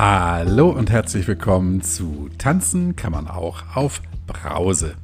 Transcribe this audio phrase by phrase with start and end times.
[0.00, 4.94] Hallo und herzlich willkommen zu Tanzen kann man auch auf Brause.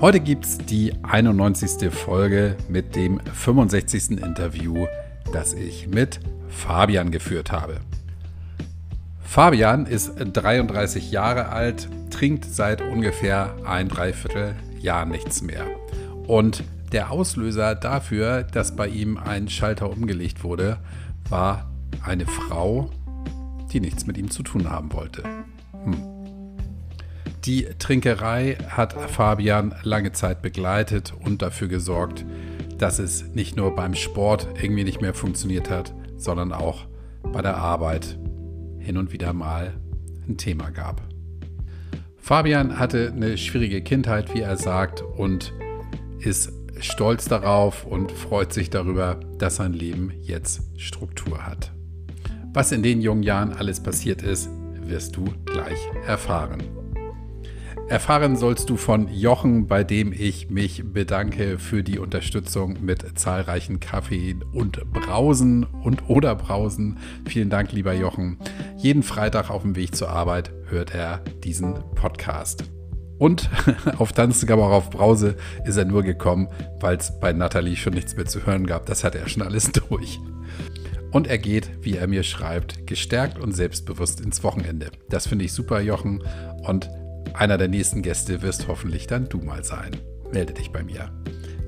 [0.00, 1.92] Heute gibt es die 91.
[1.92, 4.20] Folge mit dem 65.
[4.20, 4.88] Interview,
[5.32, 6.18] das ich mit
[6.48, 7.78] Fabian geführt habe.
[9.22, 15.66] Fabian ist 33 Jahre alt, trinkt seit ungefähr ein Dreivierteljahr nichts mehr.
[16.26, 20.78] Und der Auslöser dafür, dass bei ihm ein Schalter umgelegt wurde,
[21.28, 21.70] war
[22.02, 22.90] eine Frau,
[23.72, 25.22] die nichts mit ihm zu tun haben wollte.
[25.84, 25.96] Hm.
[27.44, 32.26] Die Trinkerei hat Fabian lange Zeit begleitet und dafür gesorgt,
[32.76, 36.86] dass es nicht nur beim Sport irgendwie nicht mehr funktioniert hat, sondern auch
[37.32, 38.18] bei der Arbeit
[38.78, 39.74] hin und wieder mal
[40.28, 41.02] ein Thema gab.
[42.18, 45.52] Fabian hatte eine schwierige Kindheit, wie er sagt, und
[46.18, 51.72] ist stolz darauf und freut sich darüber, dass sein Leben jetzt Struktur hat.
[52.52, 56.60] Was in den jungen Jahren alles passiert ist, wirst du gleich erfahren.
[57.88, 63.78] Erfahren sollst du von Jochen, bei dem ich mich bedanke für die Unterstützung mit zahlreichen
[63.78, 66.98] Kaffee und Brausen und oder Brausen.
[67.24, 68.36] Vielen Dank, lieber Jochen.
[68.76, 72.64] Jeden Freitag auf dem Weg zur Arbeit hört er diesen Podcast.
[73.18, 73.48] Und
[73.98, 76.48] auf Tanzen, aber auch auf Brause ist er nur gekommen,
[76.80, 78.86] weil es bei Nathalie schon nichts mehr zu hören gab.
[78.86, 80.18] Das hat er schon alles durch.
[81.10, 84.90] Und er geht, wie er mir schreibt, gestärkt und selbstbewusst ins Wochenende.
[85.08, 86.22] Das finde ich super, Jochen.
[86.62, 86.88] Und
[87.34, 89.90] einer der nächsten Gäste wirst hoffentlich dann du mal sein.
[90.32, 91.10] Melde dich bei mir.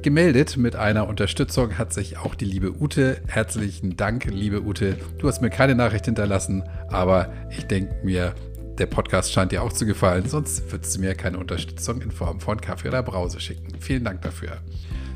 [0.02, 3.20] Gemeldet mit einer Unterstützung hat sich auch die liebe Ute.
[3.28, 4.96] Herzlichen Dank, liebe Ute.
[5.18, 8.34] Du hast mir keine Nachricht hinterlassen, aber ich denke mir,
[8.78, 12.40] der Podcast scheint dir auch zu gefallen, sonst würdest du mir keine Unterstützung in Form
[12.40, 13.78] von Kaffee oder Brause schicken.
[13.78, 14.58] Vielen Dank dafür.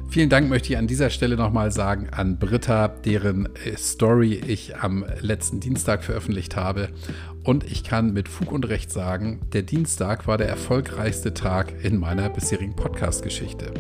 [0.09, 4.77] Vielen Dank möchte ich an dieser Stelle nochmal sagen an Britta, deren äh, Story ich
[4.77, 6.89] am letzten Dienstag veröffentlicht habe.
[7.45, 11.99] Und ich kann mit Fug und Recht sagen, der Dienstag war der erfolgreichste Tag in
[11.99, 13.73] meiner bisherigen Podcast-Geschichte.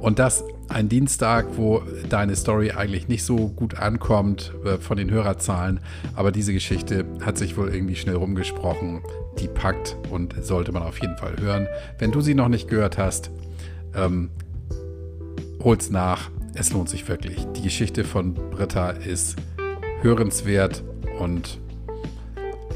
[0.00, 5.10] Und das ein Dienstag, wo deine Story eigentlich nicht so gut ankommt äh, von den
[5.10, 5.80] Hörerzahlen.
[6.14, 9.02] Aber diese Geschichte hat sich wohl irgendwie schnell rumgesprochen.
[9.38, 11.68] Die packt und sollte man auf jeden Fall hören.
[11.98, 13.30] Wenn du sie noch nicht gehört hast,
[13.94, 14.30] ähm,
[15.62, 16.30] hol's nach.
[16.54, 17.46] Es lohnt sich wirklich.
[17.56, 19.36] Die Geschichte von Britta ist
[20.02, 20.82] hörenswert
[21.18, 21.58] und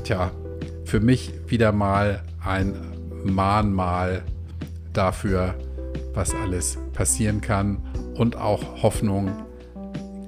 [0.04, 0.30] tja,
[0.84, 2.74] für mich wieder mal ein
[3.24, 4.22] Mahnmal
[4.92, 5.54] dafür,
[6.14, 7.78] was alles passieren kann
[8.14, 9.30] und auch Hoffnung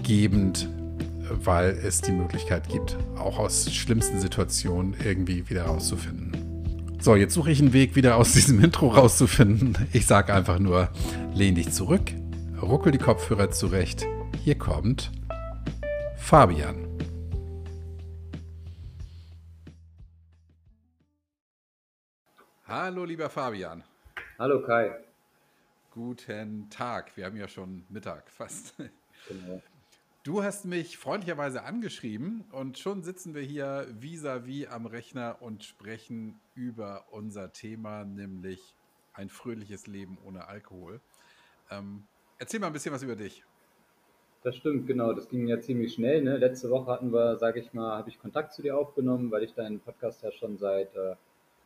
[0.03, 0.69] gebend,
[1.45, 6.33] weil es die Möglichkeit gibt, auch aus schlimmsten Situationen irgendwie wieder rauszufinden.
[7.01, 9.77] So, jetzt suche ich einen Weg, wieder aus diesem Intro rauszufinden.
[9.93, 10.89] Ich sage einfach nur,
[11.35, 12.13] lehn dich zurück,
[12.65, 14.07] ruckel die Kopfhörer zurecht.
[14.43, 15.13] Hier kommt
[16.17, 16.89] Fabian.
[22.67, 23.85] Hallo, lieber Fabian.
[24.39, 24.97] Hallo Kai.
[25.91, 27.17] Guten Tag.
[27.17, 28.75] Wir haben ja schon Mittag fast.
[29.29, 29.63] Genau.
[30.23, 35.65] Du hast mich freundlicherweise angeschrieben und schon sitzen wir hier vis-à-vis -vis am Rechner und
[35.65, 38.75] sprechen über unser Thema, nämlich
[39.13, 41.01] ein fröhliches Leben ohne Alkohol.
[41.71, 42.07] Ähm,
[42.45, 43.43] Erzähl mal ein bisschen was über dich.
[44.43, 45.15] Das stimmt, genau.
[45.15, 46.21] Das ging ja ziemlich schnell.
[46.23, 46.37] Ne?
[46.37, 49.55] Letzte Woche hatten wir, sage ich mal, habe ich Kontakt zu dir aufgenommen, weil ich
[49.55, 51.17] deinen Podcast ja schon seit äh,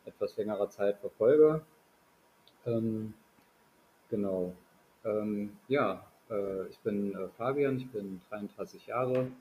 [0.04, 1.62] etwas längerer Zeit verfolge.
[2.64, 3.12] Ähm,
[4.08, 4.54] genau.
[5.04, 9.32] Ähm, ja, äh, ich bin äh, Fabian, ich bin 33 Jahre,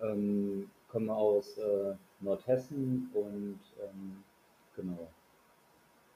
[0.00, 4.24] ähm, komme aus äh, Nordhessen und ähm,
[4.76, 5.10] genau.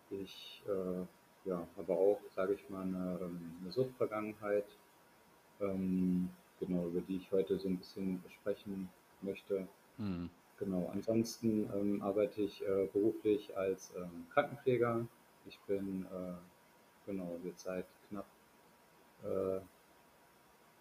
[0.08, 1.04] Ich äh,
[1.44, 4.66] ja, aber auch, sage ich mal, eine, ähm, eine Suchtvergangenheit,
[5.60, 8.88] ähm, genau, über die ich heute so ein bisschen sprechen
[9.22, 9.69] möchte.
[9.99, 10.31] Mhm.
[10.59, 15.06] Genau, ansonsten ähm, arbeite ich äh, beruflich als ähm, Krankenpfleger.
[15.47, 16.34] Ich bin äh,
[17.06, 18.27] genau jetzt seit knapp
[19.25, 19.60] äh,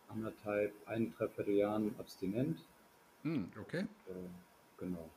[0.10, 2.60] anderthalb, ein, dreiviertel Jahren abstinent.
[3.24, 3.88] Mhm, okay.
[4.08, 4.14] Äh,
[4.78, 5.10] genau.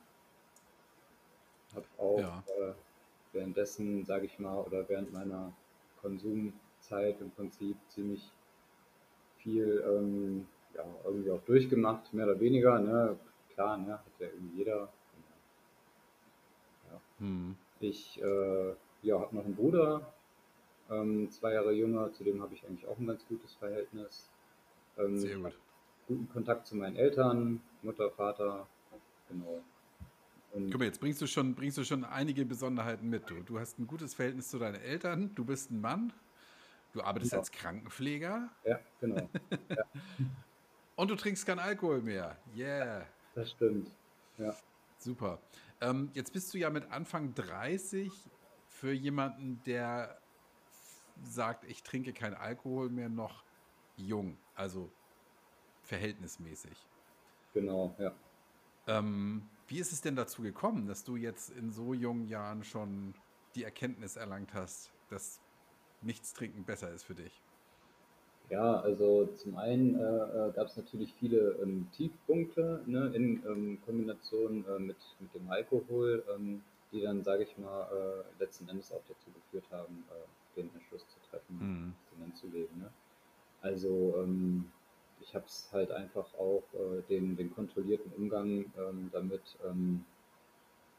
[1.75, 2.43] Habe auch ja.
[3.37, 5.53] Äh, währenddessen, sage ich mal, oder während meiner
[6.01, 8.31] Konsumzeit im Prinzip ziemlich
[9.37, 12.79] viel ähm, ja, irgendwie auch durchgemacht, mehr oder weniger.
[12.79, 13.17] Ne?
[13.53, 13.93] Klar, ne?
[13.93, 14.89] hat ja irgendwie jeder.
[16.89, 17.01] Ja.
[17.19, 17.55] Hm.
[17.79, 18.73] Ich äh,
[19.03, 20.13] ja, habe noch einen Bruder,
[20.89, 24.29] ähm, zwei Jahre jünger, zu dem habe ich eigentlich auch ein ganz gutes Verhältnis.
[24.97, 25.57] Ähm, Sehr gut.
[26.07, 28.65] Guten Kontakt zu meinen Eltern, Mutter, Vater,
[29.27, 29.61] genau.
[30.65, 33.29] Guck mal, jetzt bringst du schon, bringst du schon einige Besonderheiten mit.
[33.29, 36.13] Du, du hast ein gutes Verhältnis zu deinen Eltern, du bist ein Mann,
[36.93, 37.39] du arbeitest ja.
[37.39, 38.49] als Krankenpfleger.
[38.65, 39.29] Ja, genau.
[39.69, 39.83] Ja.
[40.95, 42.37] Und du trinkst keinen Alkohol mehr.
[42.55, 43.05] Yeah.
[43.35, 43.91] Das stimmt.
[44.39, 44.55] Ja.
[44.97, 45.39] Super.
[45.79, 48.11] Ähm, jetzt bist du ja mit Anfang 30
[48.67, 50.17] für jemanden, der
[51.23, 53.43] sagt, ich trinke kein Alkohol mehr, noch
[53.95, 54.91] jung, also
[55.83, 56.85] verhältnismäßig.
[57.53, 58.13] Genau, ja.
[58.87, 63.13] Ähm, wie ist es denn dazu gekommen, dass du jetzt in so jungen Jahren schon
[63.55, 65.39] die Erkenntnis erlangt hast, dass
[66.01, 67.41] nichts trinken besser ist für dich?
[68.49, 73.77] Ja, also zum einen äh, äh gab es natürlich viele ähm, Tiefpunkte ne, in ähm,
[73.85, 78.93] Kombination äh, mit, mit dem Alkohol, ähm, die dann, sage ich mal, äh, letzten Endes
[78.93, 81.93] auch dazu geführt haben, äh, den Entschluss zu treffen, mhm.
[82.15, 82.79] den anzulegen.
[82.79, 82.89] Ne?
[83.61, 84.71] Also ähm,
[85.27, 90.05] ich habe es halt einfach auch äh, den, den kontrollierten Umgang ähm, damit ähm,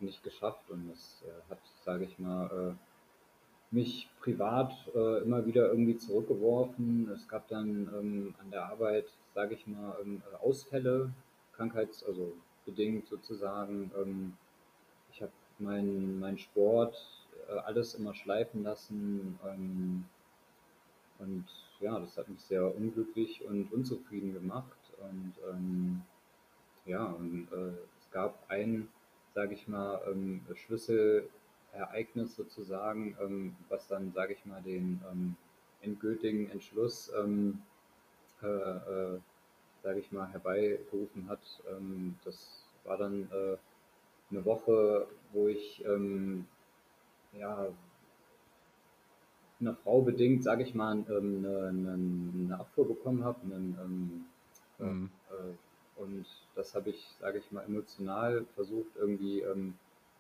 [0.01, 5.69] nicht geschafft und es äh, hat, sage ich mal, äh, mich privat äh, immer wieder
[5.69, 7.11] irgendwie zurückgeworfen.
[7.13, 11.11] Es gab dann ähm, an der Arbeit, sage ich mal, ähm, Ausfälle,
[11.57, 12.33] krankheits-, also
[12.65, 13.91] bedingt sozusagen.
[14.01, 14.37] Ähm,
[15.13, 16.97] ich habe meinen mein Sport
[17.49, 19.39] äh, alles immer schleifen lassen.
[19.45, 20.05] Ähm,
[21.19, 21.47] und
[21.81, 24.79] ja, das hat mich sehr unglücklich und unzufrieden gemacht.
[24.99, 26.03] Und ähm,
[26.85, 28.89] ja, und äh, es gab ein,
[29.35, 31.29] sage ich mal, ähm, Schlüssel
[31.73, 35.37] Ereignis sozusagen, ähm, was dann, sage ich mal, den ähm,
[35.83, 37.63] endgültigen Entschluss, ähm,
[38.43, 39.21] äh, äh,
[39.83, 41.63] sage ich mal, herbeigerufen hat.
[41.71, 43.57] Ähm, das war dann äh,
[44.31, 46.47] eine Woche, wo ich ähm,
[47.33, 47.69] ja
[49.61, 53.41] einer Frau bedingt, sage ich mal, ähm, eine, eine, Abfuhr bekommen habe.
[53.53, 54.25] Ähm,
[54.79, 55.11] mhm.
[55.31, 59.75] äh, und das habe ich, sage ich mal, emotional versucht irgendwie ähm,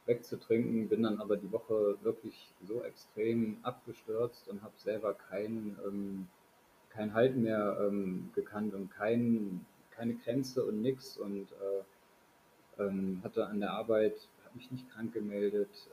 [0.06, 6.28] wegzutrinken, bin dann aber die Woche wirklich so extrem abgestürzt und habe selber kein, ähm,
[6.90, 13.46] kein Halt mehr ähm, gekannt und kein, keine Grenze und nix und äh, ähm, hatte
[13.46, 15.88] an der Arbeit, habe mich nicht krank gemeldet.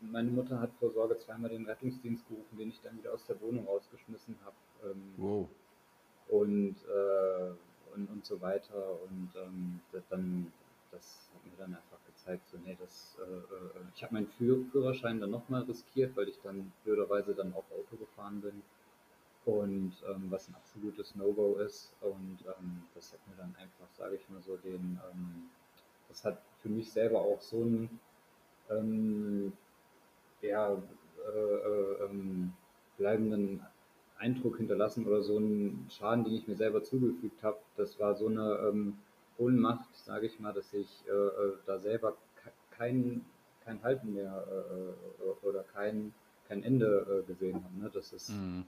[0.00, 3.40] Meine Mutter hat vor Sorge zweimal den Rettungsdienst gerufen, den ich dann wieder aus der
[3.40, 4.56] Wohnung rausgeschmissen habe.
[4.90, 5.48] Ähm, wow.
[6.28, 8.98] Und, äh, und, und so weiter.
[9.02, 10.52] Und ähm, dann
[10.94, 15.20] das hat mir dann einfach gezeigt, so, nee, das, äh, äh, ich habe meinen Führerschein
[15.20, 18.62] dann nochmal riskiert, weil ich dann blöderweise dann auch Auto gefahren bin.
[19.44, 21.92] Und ähm, was ein absolutes No-Go ist.
[22.00, 25.50] Und ähm, das hat mir dann einfach, sage ich mal so, den, ähm,
[26.08, 28.00] das hat für mich selber auch so einen,
[28.70, 29.52] ähm,
[30.48, 32.52] ja, äh, äh, ähm,
[32.96, 33.62] bleibenden
[34.18, 37.58] Eindruck hinterlassen oder so einen Schaden, den ich mir selber zugefügt habe.
[37.76, 38.98] Das war so eine, ähm,
[39.38, 42.16] Ohnmacht, sage ich mal, dass ich äh, äh da selber
[42.70, 43.24] kein,
[43.64, 46.14] kein Halten mehr äh, äh, oder kein,
[46.46, 47.76] kein Ende äh, gesehen habe.
[47.78, 47.90] Ne?
[47.92, 48.64] Das ist, mhm.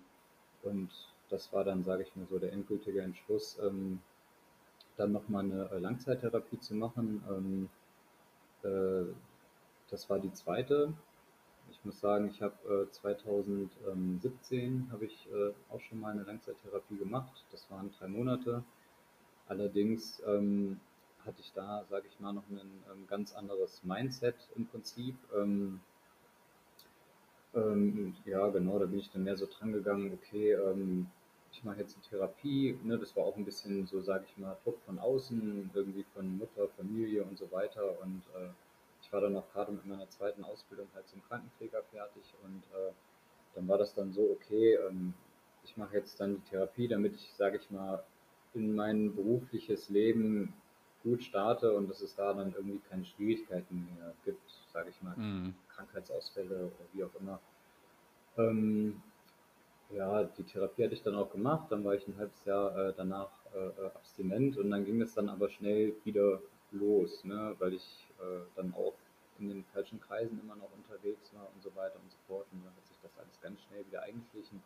[0.63, 0.91] Und
[1.29, 4.01] das war dann, sage ich mal so, der endgültige Entschluss, ähm,
[4.97, 7.23] dann nochmal eine Langzeittherapie zu machen.
[7.31, 7.69] Ähm,
[8.63, 9.13] äh,
[9.91, 10.93] das war die zweite.
[11.79, 16.97] Ich muss sagen, ich habe äh, 2017 habe ich äh, auch schon mal eine Langzeittherapie
[16.97, 17.45] gemacht.
[17.53, 18.65] Das waren drei Monate.
[19.47, 20.81] Allerdings ähm,
[21.25, 25.17] hatte ich da, sage ich mal, noch ein ähm, ganz anderes Mindset im Prinzip.
[25.37, 25.81] Ähm,
[27.55, 31.07] ähm, ja, genau, da bin ich dann mehr so dran gegangen, okay, ähm,
[31.53, 32.79] ich mache jetzt eine Therapie.
[32.83, 36.39] Ne, das war auch ein bisschen so, sage ich mal, Druck von außen, irgendwie von
[36.39, 38.01] Mutter, Familie und so weiter.
[38.03, 38.49] Und äh,
[39.17, 42.93] war dann auch gerade mit meiner zweiten Ausbildung halt zum Krankenpfleger fertig und äh,
[43.55, 45.15] dann war das dann so, okay, ähm,
[45.65, 48.05] ich mache jetzt dann die Therapie, damit ich, sage ich mal,
[48.53, 50.53] in mein berufliches Leben
[51.03, 55.17] gut starte und dass es da dann irgendwie keine Schwierigkeiten mehr gibt, sage ich mal,
[55.17, 55.55] mhm.
[55.75, 57.41] Krankheitsausfälle oder wie auch immer.
[58.37, 59.03] Ähm,
[59.89, 62.93] ja, die Therapie hatte ich dann auch gemacht, dann war ich ein halbes Jahr äh,
[62.95, 67.73] danach äh, äh abstinent und dann ging es dann aber schnell wieder los, ne, weil
[67.73, 68.93] ich äh, dann auch
[69.39, 72.65] in den falschen Kreisen immer noch unterwegs war und so weiter und so fort und
[72.65, 74.63] dann hat sich das alles ganz schnell wieder eingeschlichen.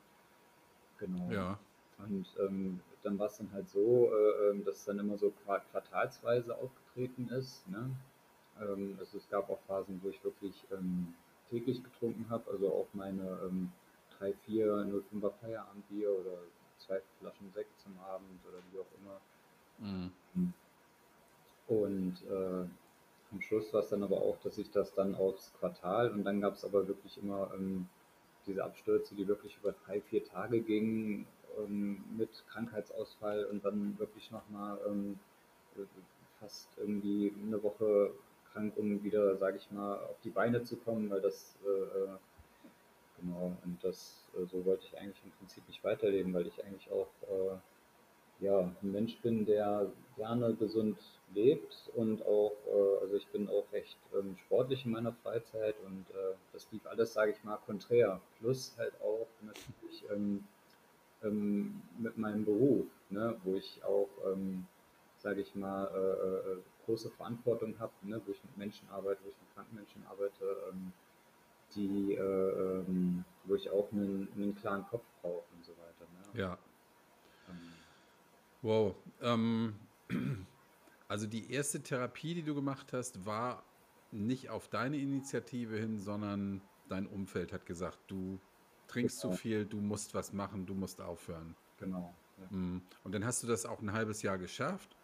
[0.99, 1.31] Genau.
[1.31, 1.59] Ja.
[1.99, 5.33] Und ähm, dann war es dann halt so, äh, ähm, dass es dann immer so
[5.73, 7.69] quartalsweise aufgetreten ist.
[7.69, 7.91] Ne?
[8.61, 11.15] Ähm, also es gab auch Phasen, wo ich wirklich ähm,
[11.49, 13.73] täglich getrunken habe, also auch meine ähm,
[14.19, 16.39] 3, 4, 05er Feierabendbier oder
[16.79, 19.21] zwei Flaschen Sekt zum Abend oder wie auch immer.
[19.79, 20.53] Mhm.
[21.67, 22.67] Und äh,
[23.33, 26.41] am Schluss war es dann aber auch, dass ich das dann aufs Quartal und dann
[26.41, 27.89] gab es aber wirklich immer ähm,
[28.47, 31.27] diese Abstürze, die wirklich über drei, vier Tage gingen
[31.59, 35.19] ähm, mit Krankheitsausfall und dann wirklich nochmal ähm,
[36.41, 38.13] fast irgendwie eine Woche
[38.53, 42.09] krank, um wieder, sage ich mal, auf die Beine zu kommen, weil das äh,
[43.21, 46.91] genau und das äh, so wollte ich eigentlich im Prinzip nicht weiterleben, weil ich eigentlich
[46.91, 50.99] auch äh, ja, ein Mensch bin, der gerne gesund
[51.35, 56.07] lebt und auch, äh, also ich bin auch recht ähm, sportlich in meiner Freizeit und
[56.11, 58.21] äh, das lief alles, sage ich mal, konträr.
[58.39, 60.45] Plus halt auch natürlich ähm,
[61.23, 64.67] ähm, mit meinem Beruf, ne, wo ich auch, ähm,
[65.19, 69.29] sage ich mal, äh, äh, große Verantwortung habe, ne, wo ich mit Menschen arbeite, wo
[69.29, 70.93] ich mit kranken Menschen arbeite, ähm,
[71.75, 76.35] die, äh, ähm, wo ich auch einen, einen klaren Kopf brauche und so weiter.
[76.35, 76.41] Ne?
[76.41, 76.59] Ja.
[78.63, 78.95] Wow.
[79.23, 79.75] Ähm,
[81.11, 83.71] also die erste Therapie, die du gemacht hast, war
[84.13, 88.41] nicht auf deine Initiative hin, sondern dein Umfeld hat gesagt, du
[88.89, 91.57] trinkst Genau, zu viel, du musst was machen, du musst aufhören.
[91.77, 92.15] genau.
[92.37, 92.51] Ja.
[92.51, 92.89] Mm.
[93.05, 94.97] Und dann hast du das auch ein halbes Jahr geschafft,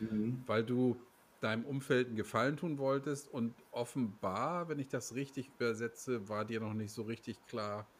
[0.00, 0.42] Mhm.
[0.46, 1.06] weil du
[1.40, 6.60] deinem Umfeld einen Gefallen tun wolltest und offenbar, wenn ich das richtig übersetze, war dir
[6.60, 7.92] noch nicht so richtig klar,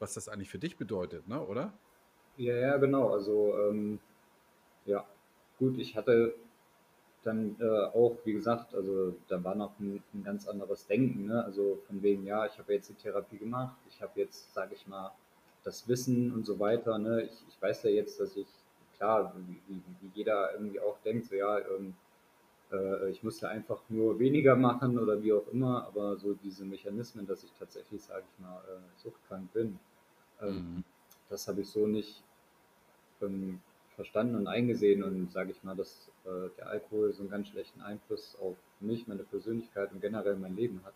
[0.00, 1.44] was das eigentlich für dich bedeutet, ne?
[1.46, 1.80] Oder?
[2.36, 3.10] Ja, ja, genau.
[3.12, 4.00] Also, ähm,
[4.86, 5.06] ja,
[5.58, 6.34] gut, ich hatte
[7.22, 11.44] dann äh, auch, wie gesagt, also da war noch ein, ein ganz anderes Denken, ne?
[11.44, 14.86] Also von wegen, ja, ich habe jetzt die Therapie gemacht, ich habe jetzt, sage ich
[14.86, 15.12] mal,
[15.64, 17.22] das Wissen und so weiter, ne?
[17.24, 18.46] Ich, ich weiß ja jetzt, dass ich,
[18.96, 21.94] klar, wie, wie, wie jeder irgendwie auch denkt, so ja, ähm,
[22.72, 26.64] äh, ich muss ja einfach nur weniger machen oder wie auch immer, aber so diese
[26.64, 29.78] Mechanismen, dass ich tatsächlich, sage ich mal, äh, suchtkrank bin,
[30.40, 30.84] ähm, Mhm.
[31.28, 32.22] das habe ich so nicht
[33.22, 33.60] ähm,
[33.98, 37.80] verstanden und eingesehen und sage ich mal, dass äh, der Alkohol so einen ganz schlechten
[37.80, 40.94] Einfluss auf mich, meine Persönlichkeit und generell mein Leben hat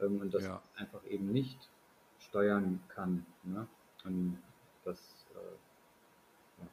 [0.00, 0.60] ähm, und ich Ja.
[0.74, 1.70] einfach eben nicht
[2.18, 3.24] steuern kann.
[3.44, 3.68] Ne?
[4.04, 4.42] Und
[4.84, 4.98] das,
[5.36, 6.68] äh, ja,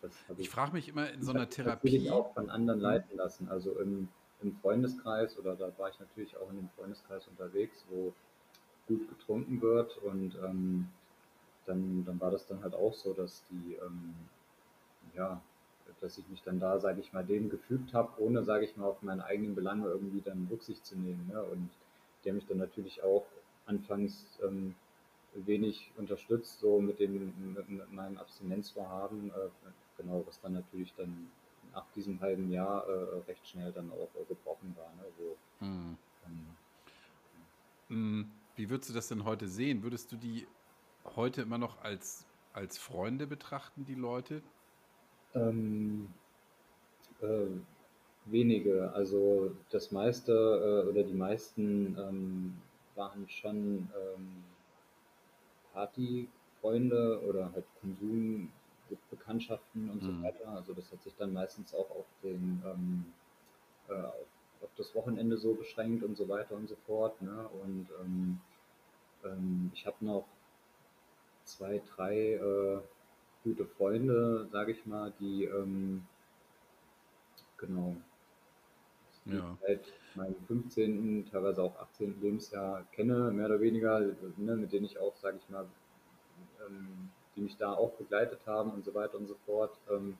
[0.00, 2.32] das Ich ich, frage mich immer in so ich einer habe mich natürlich Therapie, auch
[2.32, 3.48] von anderen leiten lassen.
[3.50, 4.08] Also im,
[4.40, 8.14] im Freundeskreis oder da war ich natürlich auch in dem Freundeskreis unterwegs, wo
[8.88, 10.88] gut getrunken wird und ähm,
[11.66, 14.14] dann, dann war das dann halt auch so, dass die, ähm,
[15.16, 15.40] ja,
[16.00, 18.86] dass ich mich dann da, sage ich mal, dem gefügt habe, ohne, sage ich mal,
[18.86, 21.30] auf meine eigenen Belange irgendwie dann Rücksicht zu nehmen.
[21.32, 21.42] Ne?
[21.42, 21.70] Und
[22.26, 23.24] haben mich dann natürlich auch
[23.66, 24.74] anfangs ähm,
[25.34, 29.48] wenig unterstützt, so mit dem, mit, mit meinem Abstinenzvorhaben, äh,
[29.96, 31.30] genau, was dann natürlich dann
[31.72, 35.04] nach diesem halben Jahr äh, recht schnell dann auch äh, gebrochen war, ne?
[35.18, 35.96] wo hm,
[36.26, 36.46] ähm,
[37.88, 39.82] hm, wie würdest du das denn heute sehen?
[39.82, 40.46] Würdest du die
[41.04, 44.42] heute immer noch als, als Freunde betrachten, die Leute?
[45.36, 46.08] Ähm,
[47.20, 47.46] äh,
[48.26, 52.54] wenige, also das meiste äh, oder die meisten ähm,
[52.94, 54.44] waren schon ähm,
[55.72, 60.48] Partyfreunde oder halt Konsumbekanntschaften und so Hm, weiter.
[60.48, 63.12] Also das hat sich dann meistens auch auf den ähm,
[63.88, 64.26] äh, auf,
[64.62, 67.20] auf das Wochenende so beschränkt und so weiter und so fort.
[67.22, 67.48] Ne?
[67.64, 68.40] Und ähm,
[69.24, 70.26] ähm, ich habe noch
[71.44, 72.80] zwei, drei äh,
[73.46, 76.08] gute Freunde, sage ich mal, die ähm,
[77.58, 77.96] genau
[79.26, 79.56] ja.
[79.60, 82.20] seit meinem 15., teilweise auch 18.
[82.20, 84.00] Lebensjahr kenne, mehr oder weniger,
[84.36, 85.66] ne, mit denen ich auch, sage ich mal,
[86.66, 89.78] ähm, die mich da auch begleitet haben und so weiter und so fort.
[89.90, 90.18] Ähm,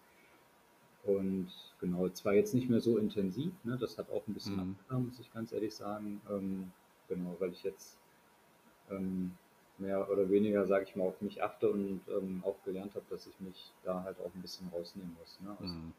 [1.04, 1.49] und
[1.80, 5.09] genau, zwar jetzt nicht mehr so intensiv, ne, das hat auch ein bisschen Hm, abgenommen,
[5.09, 6.21] muss ich ganz ehrlich sagen.
[6.30, 6.73] Ähm,
[7.09, 7.97] genau, weil ich jetzt
[8.90, 9.38] ähm,
[9.78, 13.26] mehr oder weniger, sage ich mal, auf mich achte und ähm, auch gelernt habe, dass
[13.26, 15.38] ich mich da halt auch ein bisschen rausnehmen muss.
[15.40, 15.92] Ne, hm.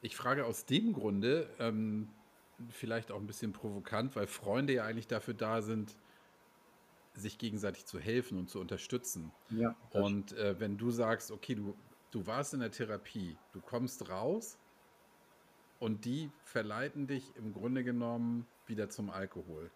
[0.00, 2.08] Ich frage aus dem Grunde, ähm,
[2.70, 5.96] vielleicht auch ein bisschen provokant, weil Freunde ja eigentlich dafür da sind,
[7.14, 9.32] sich gegenseitig zu helfen und zu unterstützen.
[9.50, 11.74] ja, Und äh, wenn du sagst, okay, du,
[12.10, 14.56] du warst in der Therapie, du kommst raus
[15.80, 19.70] und die verleiten dich im Grunde genommen wieder zum Alkohol.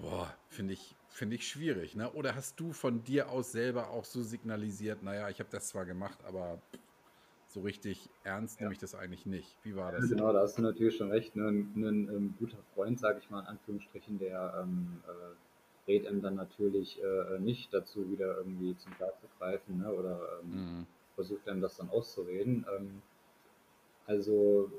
[0.00, 2.10] Boah, finde ich, finde ich schwierig, ne?
[2.12, 5.84] Oder hast du von dir aus selber auch so signalisiert, naja, ich habe das zwar
[5.84, 6.62] gemacht, aber
[7.48, 8.72] so richtig ernst nehme ja.
[8.72, 9.58] ich das eigentlich nicht.
[9.62, 10.08] Wie war das?
[10.08, 11.36] genau, da hast du natürlich schon recht.
[11.36, 11.48] Ne?
[11.48, 16.22] Ein, ein, ein guter Freund, sage ich mal in Anführungsstrichen, der ähm, äh, rät einem
[16.22, 19.92] dann natürlich äh, nicht dazu, wieder irgendwie zum Glas zu greifen ne?
[19.92, 20.86] oder ähm, Mhm.
[21.14, 22.64] versucht einem das dann auszureden.
[22.74, 23.02] Ähm,
[24.06, 24.70] also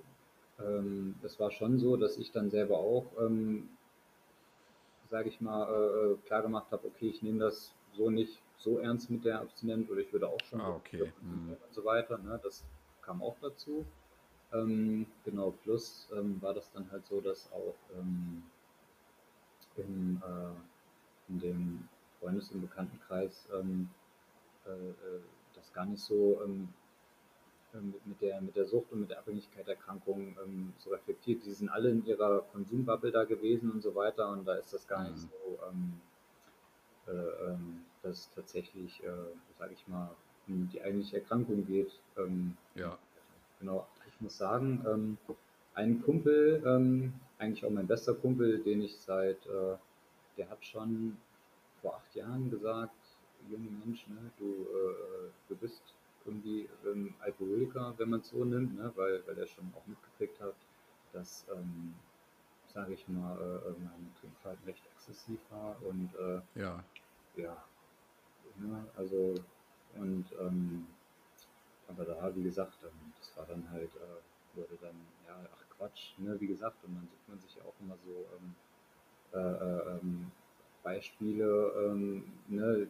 [0.60, 3.70] ähm, es war schon so, dass ich dann selber auch, ähm,
[5.12, 8.80] sage ich mal, äh, äh, klar gemacht habe, okay, ich nehme das so nicht so
[8.80, 11.12] ernst mit der Abstinenz oder ich würde auch schon Ah, so okay.
[11.22, 11.58] Mhm.
[11.68, 12.18] und so weiter.
[12.18, 12.40] Ne?
[12.42, 12.64] Das
[13.02, 13.86] kam auch dazu.
[14.54, 18.44] Ähm, genau, plus ähm, war das dann halt so, dass auch ähm,
[19.78, 21.90] in, äh, in dem
[22.20, 23.90] Freundes- und Bekanntenkreis ähm,
[24.66, 25.22] äh, äh,
[25.56, 26.70] das gar nicht so ähm,
[27.80, 31.46] mit, mit, der, mit der Sucht und mit der Abhängigkeitserkrankung ähm, so reflektiert.
[31.46, 34.88] Die sind alle in ihrer Konsumbubble da gewesen und so weiter und da ist das
[34.88, 35.30] gar nicht Mhm.
[35.30, 36.02] so, ähm,
[37.08, 39.08] äh, ähm, dass tatsächlich, äh,
[39.60, 40.10] sage ich mal,
[40.48, 41.92] um die eigentliche Erkrankung geht.
[42.18, 42.98] Ähm, Ja.
[43.60, 45.18] Genau, ich muss sagen, ähm,
[45.76, 49.78] ein Kumpel, ähm, eigentlich auch mein bester Kumpel, den ich seit, äh,
[50.38, 51.18] der hat schon
[51.82, 52.96] vor acht Jahren gesagt,
[53.50, 55.82] junger Mensch, ne, du, äh, du bist
[56.26, 60.40] irgendwie ähm, Alkoholiker, wenn man es so nimmt, ne, weil, weil er schon auch mitgekriegt
[60.42, 60.56] hat,
[61.14, 61.96] dass, ähm,
[62.68, 66.84] sage ich mal, äh, äh, mein Trinkverhalten recht exzessiv war und äh, Ja.
[67.36, 67.64] ja,
[68.58, 69.44] ne, also
[69.96, 70.88] und ähm,
[71.88, 76.18] aber da, wie gesagt, ähm, das war dann halt, äh, wurde dann, ja, ach Quatsch,
[76.20, 78.56] ne, wie gesagt, und dann sucht man sich ja auch immer so ähm,
[79.34, 80.32] äh, äh, ähm,
[80.84, 82.88] Beispiele, ähm, ne,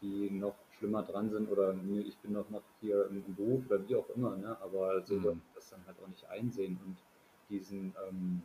[0.00, 3.88] die noch schlimmer dran sind oder ne, ich bin doch noch hier im, Beruf oder
[3.88, 5.40] wie auch immer, ne, aber so Mhm.
[5.54, 6.96] das dann halt auch nicht einsehen und
[7.48, 8.42] diesen, ähm,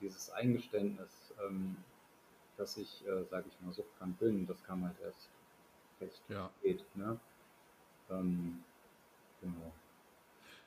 [0.00, 1.76] dieses Eingeständnis, ähm,
[2.56, 5.28] dass ich, äh, sage ich mal, suchtkrank bin, das kam halt erst
[6.00, 6.50] recht Ja.
[6.60, 7.18] spät, ne?
[8.10, 8.62] Ähm,
[9.40, 9.72] genau.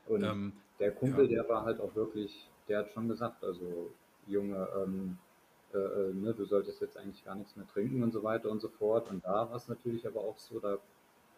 [0.08, 1.44] Und Ähm, der Kumpel, ja.
[1.44, 3.90] der war halt auch wirklich, der hat schon gesagt, also
[4.28, 5.18] Junge, ähm,
[5.74, 8.60] äh, äh, ne, du solltest jetzt eigentlich gar nichts mehr trinken und so weiter und
[8.60, 9.10] so fort.
[9.10, 10.80] Und da war es natürlich aber auch so, da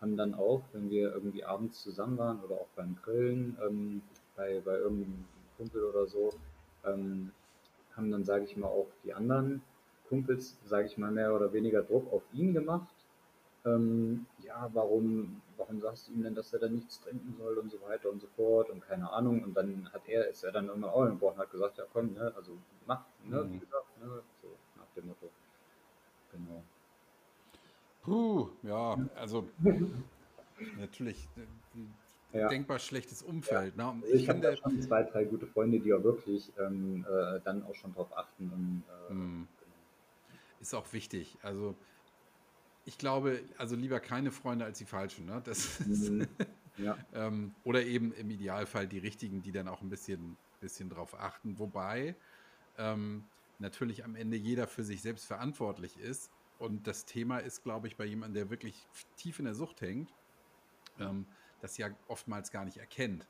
[0.01, 4.01] haben dann auch, wenn wir irgendwie abends zusammen waren oder auch beim Grillen, ähm,
[4.35, 5.25] bei, bei irgendeinem
[5.57, 6.33] Kumpel oder so,
[6.85, 7.31] ähm,
[7.95, 9.61] haben dann, sage ich mal, auch die anderen
[10.07, 12.93] Kumpels, sage ich mal, mehr oder weniger Druck auf ihn gemacht.
[13.65, 17.71] Ähm, ja, warum, warum sagst du ihm denn, dass er dann nichts trinken soll und
[17.71, 19.43] so weiter und so fort und keine Ahnung.
[19.43, 22.13] Und dann hat er, ist er dann immer auch im und hat gesagt, ja komm,
[22.13, 22.53] ne, also
[22.85, 23.59] mach, ne, wie Mhm.
[23.59, 25.29] gesagt, ne, so nach dem Motto.
[26.31, 26.63] Genau.
[28.07, 29.51] Puh, ja, also
[30.73, 31.47] natürlich äh,
[32.31, 32.49] Ja.
[32.49, 33.75] denkbar schlechtes Umfeld.
[33.75, 33.89] Ne?
[33.89, 37.05] Und Also ich ich habe da schon zwei, drei gute Freunde, die ja wirklich ähm,
[37.09, 38.49] äh, dann auch schon drauf achten.
[38.51, 39.47] Und, äh, Hm.
[40.59, 41.39] ist auch wichtig.
[41.43, 41.79] Also
[42.83, 45.25] ich glaube, also lieber keine Freunde als die falschen.
[45.25, 45.41] Ne?
[45.43, 46.27] Das Mhm.
[46.77, 51.15] Ja, ähm, oder eben im Idealfall die richtigen, die dann auch ein bisschen, bisschen drauf
[51.19, 51.59] achten.
[51.59, 52.17] Wobei
[52.77, 56.33] ähm, natürlich am Ende jeder für sich selbst verantwortlich ist.
[56.59, 60.13] Und das Thema ist, glaube ich, bei jemandem, der wirklich tief in der Sucht hängt,
[60.99, 61.25] ähm,
[61.61, 63.27] das ja oftmals gar nicht erkennt,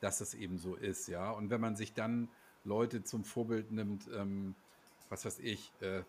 [0.00, 1.30] dass es eben so ist, ja.
[1.30, 2.28] Und wenn man sich dann
[2.64, 4.54] Leute zum Vorbild nimmt, ähm,
[5.08, 6.02] was weiß ich, äh,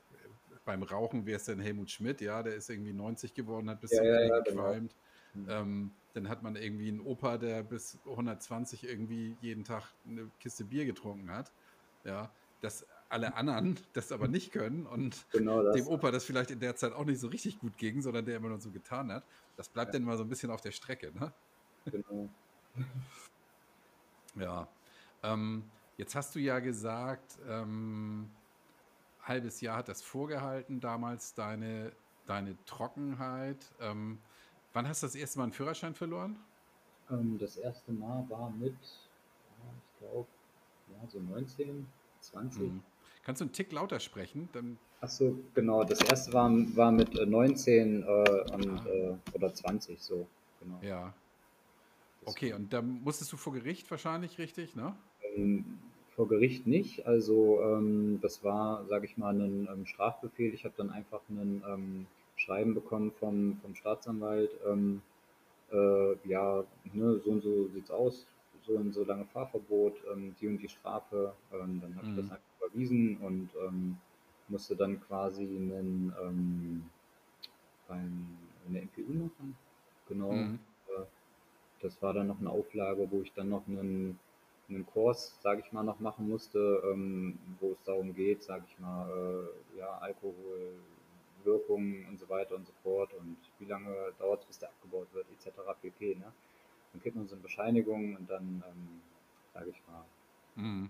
[0.65, 3.91] beim Rauchen wäre es dann Helmut Schmidt, ja, der ist irgendwie 90 geworden, hat bis
[3.91, 4.43] Ja, zum ja, ja, genau.
[4.43, 4.95] gequalmt.
[5.33, 5.45] Mhm.
[5.49, 10.63] Ähm, dann hat man irgendwie einen Opa, der bis 120 irgendwie jeden Tag eine Kiste
[10.63, 11.51] Bier getrunken hat.
[12.05, 16.59] Ja, dass alle anderen das aber nicht können und genau dem Opa das vielleicht in
[16.59, 19.27] der Zeit auch nicht so richtig gut ging, sondern der immer nur so getan hat.
[19.55, 19.99] Das bleibt Ja.
[19.99, 21.33] dann mal so ein bisschen auf der Strecke, ne?
[21.85, 22.29] Genau.
[24.35, 24.75] Ja.
[25.23, 28.43] Ähm, jetzt hast du ja gesagt, ähm,
[29.21, 33.73] halbes Jahr hat das vorgehalten, damals deine, deine Trockenheit.
[33.79, 34.19] Ähm,
[34.73, 36.37] wann hast du das erste Mal einen Führerschein verloren?
[37.09, 40.27] Ähm, das erste Mal war mit, ja, ich glaube,
[40.87, 41.87] ja, so 19,
[42.19, 42.73] 20.
[42.73, 42.83] Mhm.
[43.25, 44.49] Kannst du einen Tick lauter sprechen?
[44.53, 45.83] Dann, Ach so, genau.
[45.83, 48.85] Das erste war, war mit äh, 19 äh, und, Ah.
[48.85, 50.27] äh, oder 20, so.
[50.59, 50.79] Genau.
[50.81, 51.13] ja.
[52.21, 54.95] Das Okay, und dann musstest du vor Gericht wahrscheinlich, richtig, ne?
[55.35, 55.79] Ähm,
[56.15, 57.05] vor Gericht nicht.
[57.05, 60.53] Also ähm, das war, sage ich mal, ein ähm, Strafbefehl.
[60.53, 64.51] Ich habe dann einfach ein ähm, Schreiben bekommen vom, vom Staatsanwalt.
[64.67, 65.01] Ähm,
[65.71, 68.27] äh, ja, ne, so und so sieht's aus,
[68.65, 69.95] so und so lange Fahrverbot,
[70.39, 71.33] die und die Strafe.
[71.51, 72.31] Dann habe ich das Mhm.
[72.31, 73.97] einfach überwiesen und ähm,
[74.47, 76.89] musste dann quasi einen, ähm,
[77.87, 79.57] beim, eine MPU machen.
[80.07, 80.31] Genau.
[80.33, 80.59] Mhm.
[80.87, 81.05] Äh,
[81.81, 84.19] das war dann noch eine Auflage, wo ich dann noch einen,
[84.69, 88.79] einen Kurs, sage ich mal, noch machen musste, ähm, wo es darum geht, sage ich
[88.79, 90.73] mal, äh, ja, Alkohol,
[91.43, 95.07] Wirkungen und so weiter und so fort und wie lange dauert es, bis der abgebaut
[95.13, 95.59] wird, etc.
[95.79, 96.15] pp.
[96.15, 96.33] Ne?
[96.91, 99.01] Dann kriegt man so eine Bescheinigung und dann, ähm,
[99.53, 100.05] sage ich mal,
[100.55, 100.89] Mhm.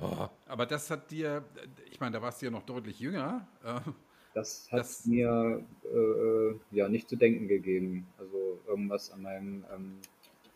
[0.00, 1.44] Oh, aber das hat dir,
[1.90, 3.48] ich meine, da warst du ja noch deutlich jünger.
[3.64, 3.80] Äh,
[4.34, 8.06] das hat Das- mir äh, ja nicht zu denken gegeben.
[8.18, 10.06] Also irgendwas an meinem ähm,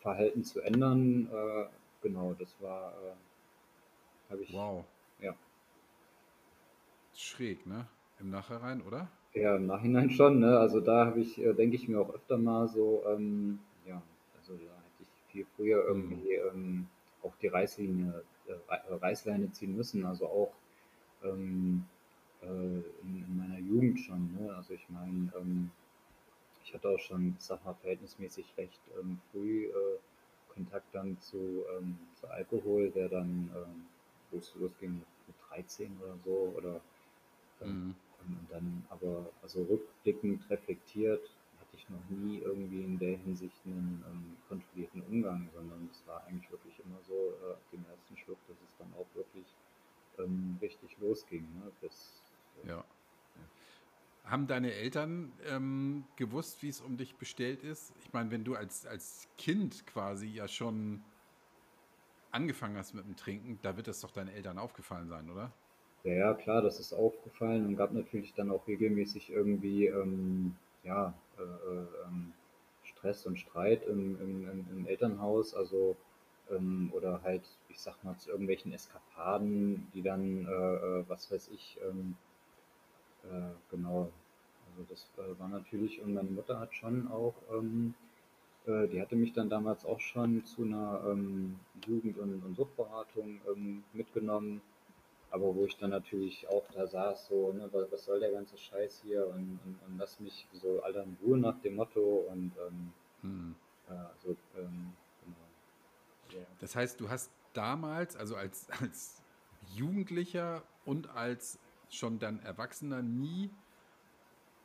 [0.01, 1.65] Verhalten zu ändern, äh,
[2.03, 3.15] genau, das war, äh,
[4.31, 4.85] habe ich wow.
[5.21, 5.35] Ja.
[7.15, 7.89] Schräg, ne?
[8.19, 9.09] Im Nachhinein, oder?
[9.35, 10.59] Ja, im Nachhinein schon, ne?
[10.59, 14.03] Also da habe ich, äh, denke ich mir auch öfter mal so, ähm, ja,
[14.39, 16.87] also da hätte ich viel früher irgendwie ähm,
[17.23, 18.23] auch die Reißlinie, Rei-
[18.69, 20.05] Reißleine ziehen müssen.
[20.07, 20.53] Also auch
[21.25, 21.87] ähm,
[22.43, 24.55] äh, in, in meiner Jugend schon, ne?
[24.57, 25.71] Also ich meine, ähm,
[26.65, 29.99] ich hatte auch schon, sag mal, verhältnismäßig recht ähm, früh äh,
[30.49, 33.87] Kontakt dann zu, ähm, zu Alkohol, der dann, ähm,
[34.31, 36.81] wo es losging mit, mit 13 oder so, oder
[37.61, 37.95] ähm, Mhm.
[38.21, 41.31] und, und dann aber, also rückblickend reflektiert,
[41.83, 46.51] ich noch nie irgendwie in der Hinsicht einen ähm, kontrollierten Umgang, sondern es war eigentlich
[46.51, 49.47] wirklich immer so, äh, dem ersten Schluck, dass es dann auch wirklich
[50.19, 51.43] ähm, richtig losging.
[51.55, 51.73] Ne?
[51.81, 52.23] Bis,
[52.65, 52.85] äh, ja.
[54.25, 57.93] Haben deine Eltern ähm, gewusst, wie es um dich bestellt ist?
[57.99, 61.03] Ich meine, wenn du als, als Kind quasi ja schon
[62.31, 65.53] angefangen hast mit dem Trinken, da wird das doch deinen Eltern aufgefallen sein, oder?
[66.05, 71.15] Ja, ja, klar, das ist aufgefallen und gab natürlich dann auch regelmäßig irgendwie ähm, ja,
[71.39, 72.33] äh, äh, ähm,
[72.85, 75.97] Stress und Streit im, im, im, Elternhaus, also
[76.51, 81.49] ähm, oder halt, ich sag mal, zu irgendwelchen Eskapaden, die dann, äh, äh was weiß
[81.55, 82.17] ich, ähm,
[83.25, 84.11] äh, genau,
[84.71, 87.95] also das äh, war natürlich, und meine Mutter hat schon auch, ähm,
[88.67, 93.41] äh, die hatte mich dann damals auch schon zu einer ähm, Jugend- und, und Suchtberatung
[93.55, 94.61] ähm, mitgenommen,
[95.33, 98.57] aber wo ich dann natürlich auch da saß, so, ne, was, was soll der ganze
[98.59, 102.53] Scheiß hier und, und, und lass mich so alle in Ruhe nach dem Motto und
[102.69, 102.93] ähm,
[103.23, 103.55] hm.
[103.89, 104.93] äh, also, ähm,
[105.25, 106.39] genau.
[106.39, 106.47] Ja.
[106.61, 109.23] Das heißt, du hast damals, also als, als
[109.75, 113.49] Jugendlicher und als schon dann Erwachsener nie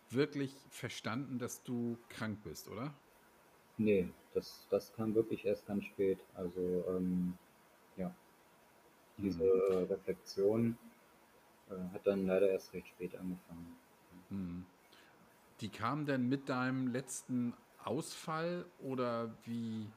[0.10, 2.94] wirklich verstanden, dass du krank bist, oder?
[3.78, 6.20] Nee, das, das kam wirklich erst ganz spät.
[6.36, 7.38] Also, ähm,
[7.96, 8.14] ja
[9.18, 10.78] diese äh, Reflexion
[11.70, 13.76] äh, hat dann leider erst recht spät angefangen.
[14.30, 14.66] Mhm.
[15.62, 17.54] Die kam denn mit deinem letzten
[17.84, 19.88] Ausfall oder wie?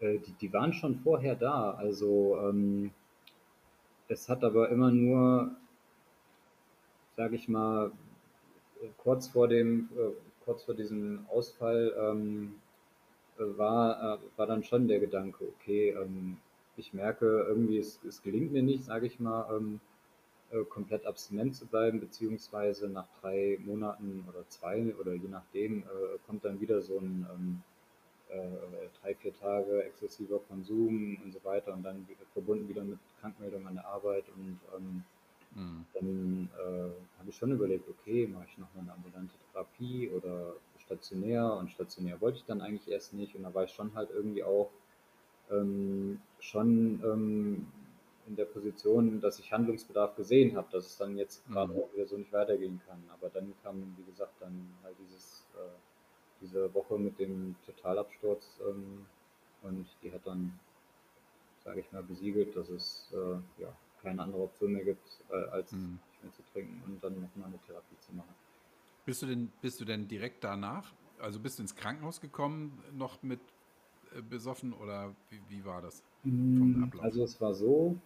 [0.00, 1.72] Äh, die, die waren schon vorher da.
[1.72, 2.90] Also ähm,
[4.08, 5.54] es hat aber immer nur,
[7.16, 7.92] sage ich mal,
[8.96, 10.12] kurz vor dem, äh,
[10.44, 12.54] kurz vor diesem Ausfall ähm,
[13.36, 16.38] war, äh, war dann schon der Gedanke, okay, ähm,
[16.80, 19.80] ich merke irgendwie, es, es gelingt mir nicht, sage ich mal, ähm,
[20.50, 26.18] äh, komplett abstinent zu bleiben, beziehungsweise nach drei Monaten oder zwei oder je nachdem äh,
[26.26, 27.62] kommt dann wieder so ein ähm,
[28.30, 33.66] äh, drei, vier Tage exzessiver Konsum und so weiter und dann verbunden wieder mit Krankmeldung
[33.66, 35.04] an der Arbeit und ähm,
[35.54, 35.86] mhm.
[35.94, 41.54] dann äh, habe ich schon überlegt, okay, mache ich nochmal eine ambulante Therapie oder stationär
[41.54, 44.42] und stationär wollte ich dann eigentlich erst nicht und da war ich schon halt irgendwie
[44.42, 44.70] auch
[45.50, 47.66] ähm, schon ähm,
[48.26, 51.80] in der Position, dass ich Handlungsbedarf gesehen habe, dass es dann jetzt gerade mhm.
[51.80, 53.02] auch wieder so nicht weitergehen kann.
[53.12, 55.68] Aber dann kam, wie gesagt, dann halt dieses, äh,
[56.40, 59.06] diese Woche mit dem Totalabsturz ähm,
[59.62, 60.58] und die hat dann,
[61.64, 65.72] sage ich mal, besiegelt, dass es äh, ja, keine andere Option mehr gibt, äh, als
[65.72, 65.98] mhm.
[66.12, 68.34] nicht mehr zu trinken und dann nochmal eine Therapie zu machen.
[69.04, 73.22] Bist du denn, bist du denn direkt danach, also bist du ins Krankenhaus gekommen, noch
[73.22, 73.40] mit
[74.28, 76.04] besoffen oder wie, wie war das
[76.58, 77.04] vom mm, Ablauf?
[77.04, 77.96] Also es war so,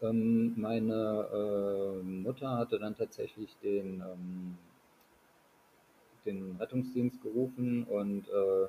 [0.00, 4.58] ähm, meine äh, Mutter hatte dann tatsächlich den, ähm,
[6.24, 8.68] den Rettungsdienst gerufen und äh,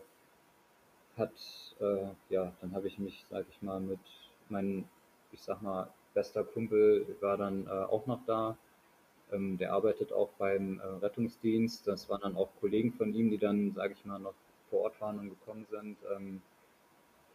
[1.17, 1.33] hat,
[1.79, 3.99] äh, ja, dann habe ich mich, sag ich mal, mit
[4.49, 4.85] meinem,
[5.31, 8.57] ich sag mal, bester Kumpel war dann äh, auch noch da.
[9.31, 11.87] Ähm, der arbeitet auch beim äh, Rettungsdienst.
[11.87, 14.35] Das waren dann auch Kollegen von ihm, die dann, sage ich mal, noch
[14.73, 15.99] vor Ort waren und gekommen sind.
[16.15, 16.41] Ähm,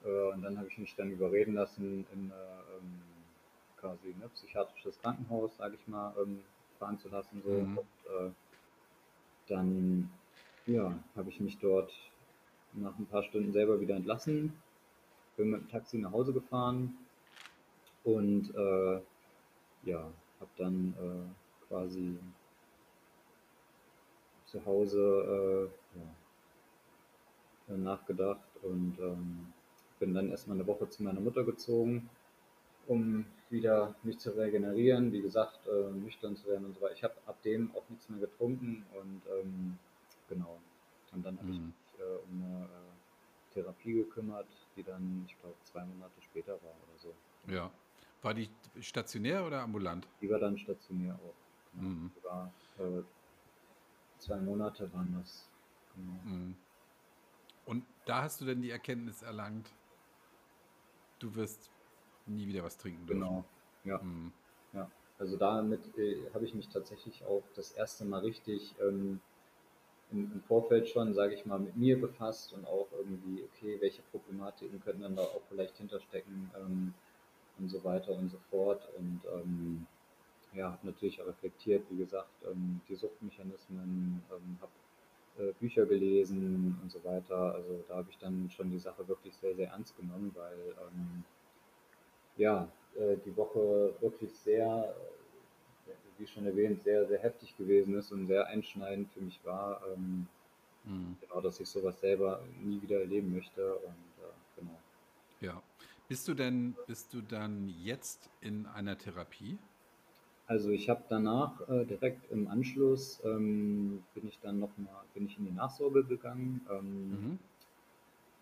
[0.02, 3.02] äh, und dann habe ich mich dann überreden lassen, in äh, ähm,
[3.76, 6.42] quasi ein ne, psychiatrisches Krankenhaus, sage ich mal, ähm,
[6.80, 7.42] fahren zu lassen.
[7.42, 7.50] So.
[7.50, 7.78] Mhm.
[7.78, 8.32] Und, äh,
[9.46, 10.10] dann
[10.66, 11.92] ja, habe ich mich dort
[12.72, 14.62] nach ein paar Stunden selber wieder entlassen,
[15.36, 17.06] bin mit dem Taxi nach Hause gefahren
[18.04, 19.02] und äh,
[19.82, 22.18] ja, habe dann äh, quasi
[24.46, 26.17] zu Hause äh, ja,
[27.76, 29.52] nachgedacht und ähm,
[29.98, 32.08] bin dann erstmal eine Woche zu meiner Mutter gezogen,
[32.86, 36.94] um wieder mich zu regenerieren, wie gesagt, äh, nüchtern zu werden und so weiter.
[36.94, 39.78] Ich habe ab dem auch nichts mehr getrunken und ähm,
[40.28, 40.58] genau.
[41.12, 41.66] Und dann habe ich mhm.
[41.66, 46.74] mich äh, um eine äh, Therapie gekümmert, die dann, ich glaube, zwei Monate später war
[46.82, 47.14] oder so.
[47.52, 47.70] Ja.
[48.22, 48.50] War die
[48.80, 50.06] stationär oder ambulant?
[50.20, 51.34] Die war dann stationär auch.
[51.74, 51.88] Genau.
[51.88, 52.10] Mhm.
[52.16, 53.02] Die war, äh,
[54.18, 55.48] zwei Monate waren das.
[55.94, 56.36] Genau.
[56.36, 56.56] Mhm.
[57.68, 59.70] Und da hast du denn die Erkenntnis erlangt,
[61.18, 61.70] du wirst
[62.24, 63.20] nie wieder was trinken dürfen.
[63.20, 63.44] Genau,
[63.84, 63.98] ja.
[63.98, 64.32] Mhm.
[64.72, 64.90] ja.
[65.18, 69.20] Also damit äh, habe ich mich tatsächlich auch das erste Mal richtig ähm,
[70.10, 74.00] im, im, Vorfeld schon, sage ich mal, mit mir befasst und auch irgendwie, okay, welche
[74.00, 76.94] Problematiken könnten dann da auch vielleicht hinterstecken ähm,
[77.58, 78.88] und so weiter und so fort.
[78.96, 79.86] Und ähm,
[80.54, 84.72] ja, habe natürlich auch reflektiert, wie gesagt, ähm, die Suchtmechanismen, ähm, habe
[85.38, 87.54] äh, Bücher gelesen und so weiter.
[87.54, 91.24] Also da habe ich dann schon die Sache wirklich sehr, sehr ernst genommen, weil ähm,
[92.36, 94.94] ja, äh, die Woche wirklich sehr,
[96.18, 99.82] wie schon erwähnt, sehr, sehr heftig gewesen ist und sehr einschneidend für mich war.
[99.92, 100.26] Ähm,
[100.84, 101.16] mhm.
[101.20, 104.78] genau, dass ich sowas selber nie wieder erleben möchte und äh, genau.
[105.40, 105.62] Ja.
[106.08, 109.58] Bist du denn, bist du dann jetzt in einer Therapie?
[110.48, 115.26] Also ich habe danach äh, direkt im Anschluss ähm, bin ich dann noch mal bin
[115.26, 116.66] ich in die Nachsorge gegangen.
[116.70, 117.38] Ähm, mhm.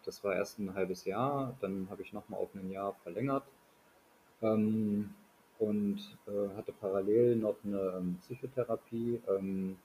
[0.05, 3.43] Das war erst ein halbes Jahr, dann habe ich noch mal auf ein Jahr verlängert
[4.41, 5.15] ähm,
[5.59, 9.21] und äh, hatte parallel noch eine ähm, Psychotherapie.
[9.29, 9.77] Ähm,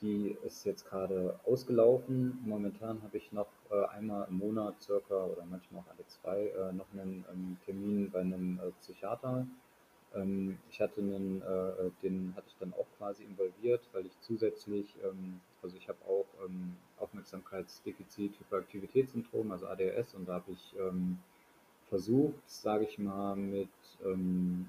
[0.00, 2.38] die ist jetzt gerade ausgelaufen.
[2.44, 6.72] Momentan habe ich noch äh, einmal im Monat circa oder manchmal auch alle zwei äh,
[6.72, 9.48] noch einen ähm, Termin bei einem äh, Psychiater.
[10.14, 14.94] Ähm, ich hatte einen, äh, den hatte ich dann auch quasi involviert, weil ich zusätzlich,
[15.04, 21.18] ähm, also ich habe auch ähm, Aufmerksamkeitsdefizit, Hyperaktivitätssyndrom, also ADHS, und da habe ich ähm,
[21.88, 23.68] versucht, sage ich mal, mit
[24.04, 24.68] ähm,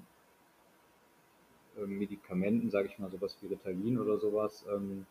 [1.76, 5.06] äh, Medikamenten, sage ich mal, sowas wie Ritalin oder sowas, ähm,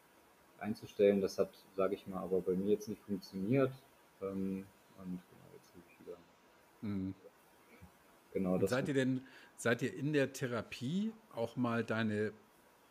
[0.59, 1.21] einzustellen.
[1.21, 3.71] Das hat, sage ich mal, aber bei mir jetzt nicht funktioniert.
[4.19, 4.65] Und
[4.97, 6.17] genau, jetzt habe ich wieder.
[6.81, 7.15] Mhm.
[8.33, 9.21] Genau, das seid ihr denn,
[9.59, 12.31] seid ihr in der Therapie auch mal deine,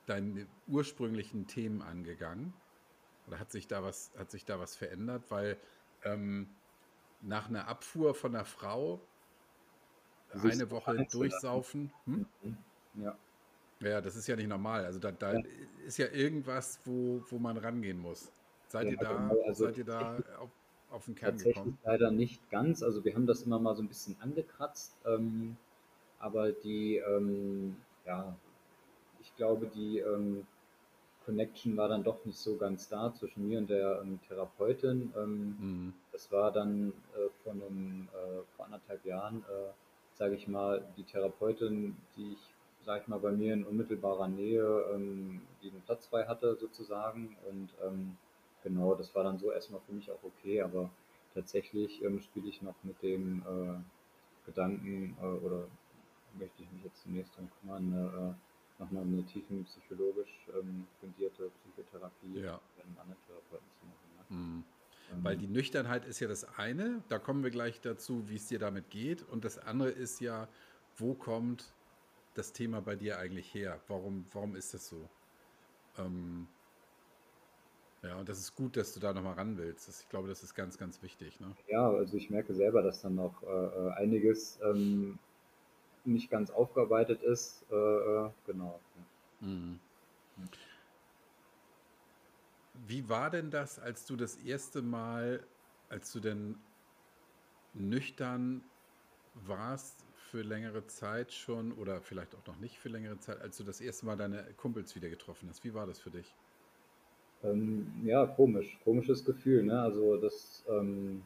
[0.07, 2.53] deine ursprünglichen Themen angegangen?
[3.27, 5.25] Oder hat sich da was, hat sich da was verändert?
[5.31, 5.57] Weil
[6.05, 6.49] ähm,
[7.23, 9.01] nach einer Abfuhr von einer Frau
[10.43, 11.91] eine Woche durchsaufen.
[12.05, 12.27] Hm?
[12.43, 12.59] Mhm.
[13.03, 13.17] Ja.
[13.81, 14.85] Ja, das ist ja nicht normal.
[14.85, 15.43] Also da, da ja.
[15.87, 18.31] ist ja irgendwas, wo, wo man rangehen muss.
[18.67, 19.43] Seid ja, ihr da, genau.
[19.47, 20.51] also seid ihr da auf,
[20.91, 21.79] auf den Kern tatsächlich gekommen?
[21.85, 22.83] leider nicht ganz.
[22.83, 25.57] Also wir haben das immer mal so ein bisschen angekratzt, ähm,
[26.19, 27.77] aber die, ähm,
[28.07, 28.37] ja,
[29.21, 30.47] ich glaube, die ähm,
[31.25, 35.13] Connection war dann doch nicht so ganz da zwischen mir und der ähm, Therapeutin.
[35.17, 35.95] Ähm, mhm.
[36.13, 39.73] Das war dann äh, vor einem, äh, vor anderthalb Jahren, äh,
[40.15, 42.55] sage ich mal, die Therapeutin, die ich
[42.89, 47.37] sage ich mal, bei mir in unmittelbarer Nähe ähm, den Platz frei hatte sozusagen.
[47.47, 48.17] Und ähm,
[48.63, 50.89] genau, das war dann so erstmal für mich auch okay, aber
[51.35, 55.67] tatsächlich spiele ich noch mit dem äh, Gedanken äh, oder
[56.39, 62.41] möchte ich mich jetzt zunächst darum kümmern, äh, nochmal eine tiefen psychologisch ähm, fundierte Psychotherapie
[62.41, 62.61] ja.
[62.77, 64.09] mit einem anderen Therapeuten zu machen.
[64.17, 64.37] Ne?
[64.37, 64.65] Mhm.
[65.25, 68.59] Weil die Nüchternheit ist ja das eine, da kommen wir gleich dazu, wie es dir
[68.59, 69.23] damit geht.
[69.23, 70.49] Und das andere ist ja,
[70.97, 71.73] wo kommt
[72.35, 73.81] das Thema bei dir eigentlich her?
[73.89, 75.09] Warum, warum ist das so?
[75.97, 76.47] Ähm,
[78.03, 79.89] ja, und das ist gut, dass du da nochmal ran willst.
[79.89, 81.41] Das, ich glaube, das ist ganz, ganz wichtig.
[81.41, 81.57] Ne?
[81.69, 85.19] Ja, also ich merke selber, dass dann noch äh, äh einiges ähm,
[86.13, 87.65] nicht ganz aufgearbeitet ist.
[87.71, 88.81] Äh, äh genau.
[89.41, 89.79] Mhm.
[92.87, 95.45] Wie war denn das, als du das erste Mal,
[95.89, 96.57] als du denn
[97.75, 98.63] nüchtern
[99.35, 103.65] warst für längere Zeit schon oder vielleicht auch noch nicht für längere Zeit, als du
[103.65, 105.65] das erste Mal deine Kumpels wieder getroffen hast.
[105.65, 106.35] Wie war das für dich?
[107.43, 108.79] Ähm, ja, komisch.
[108.85, 109.63] Komisches Gefühl.
[109.63, 109.81] Ne?
[109.81, 111.23] Also das, ähm,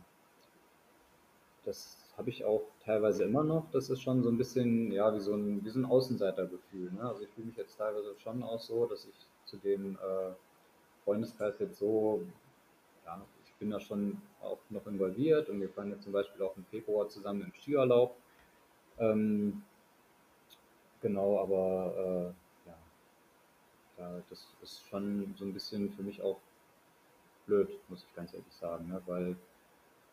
[1.64, 3.68] das habe ich auch teilweise immer noch.
[3.72, 6.92] Das ist schon so ein bisschen, ja, wie so ein, wie so ein Außenseitergefühl.
[6.92, 7.02] Ne?
[7.02, 10.32] Also ich fühle mich jetzt teilweise schon auch so, dass ich zu dem äh,
[11.04, 12.22] Freundeskreis jetzt so,
[13.04, 16.56] ja, ich bin da schon auch noch involviert und wir fahren jetzt zum Beispiel auch
[16.56, 18.14] im Februar zusammen im Skiurlaub.
[19.00, 19.64] Ähm,
[21.00, 22.76] genau, aber äh, ja,
[23.96, 26.38] da, das ist schon so ein bisschen für mich auch
[27.46, 29.02] blöd, muss ich ganz ehrlich sagen, ne?
[29.06, 29.34] weil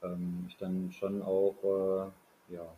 [0.01, 2.75] ähm, ich dann schon auch, äh, ja,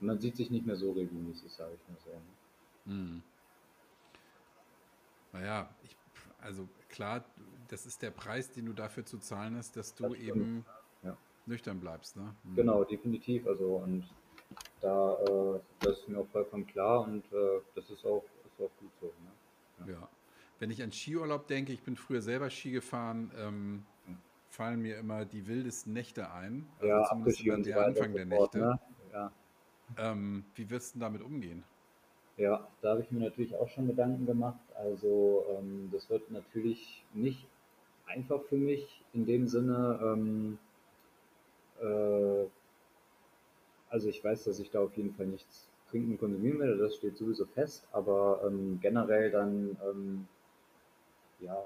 [0.00, 2.10] man sieht sich nicht mehr so regelmäßig, sage ich mal so.
[2.10, 2.96] Ne?
[2.96, 3.22] Hm.
[5.32, 5.96] Naja, ich,
[6.40, 7.24] also klar,
[7.68, 10.64] das ist der Preis, den du dafür zu zahlen hast, dass du das eben
[11.02, 11.16] ja.
[11.46, 12.16] nüchtern bleibst.
[12.16, 12.34] Ne?
[12.44, 12.56] Hm.
[12.56, 13.46] Genau, definitiv.
[13.46, 14.04] Also und
[14.80, 18.70] da äh, das ist mir auch vollkommen klar und äh, das ist auch, ist auch
[18.80, 19.06] gut so.
[19.06, 19.92] Ne?
[19.92, 20.00] Ja.
[20.00, 20.08] ja.
[20.58, 23.86] Wenn ich an Skiurlaub denke, ich bin früher selber Ski gefahren, ähm.
[24.50, 26.68] Fallen mir immer die wildesten Nächte ein.
[26.76, 28.58] Also ja, zumindest immer der Anfang der Nächte.
[28.58, 28.80] Ne?
[29.12, 29.32] Ja.
[29.96, 31.64] Ähm, wie wirst du damit umgehen?
[32.36, 34.60] Ja, da habe ich mir natürlich auch schon Gedanken gemacht.
[34.74, 37.46] Also ähm, das wird natürlich nicht
[38.06, 40.58] einfach für mich in dem Sinne, ähm,
[41.80, 42.46] äh,
[43.88, 47.16] also ich weiß, dass ich da auf jeden Fall nichts trinken konsumieren werde, das steht
[47.16, 50.28] sowieso fest, aber ähm, generell dann ähm,
[51.40, 51.56] ja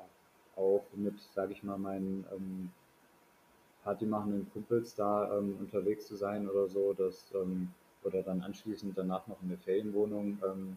[0.57, 2.71] auch mit, sage ich mal, meinen ähm,
[3.83, 9.27] partymachenden Kumpels da ähm, unterwegs zu sein oder so, dass ähm, oder dann anschließend danach
[9.27, 10.77] noch in der Ferienwohnung, ähm,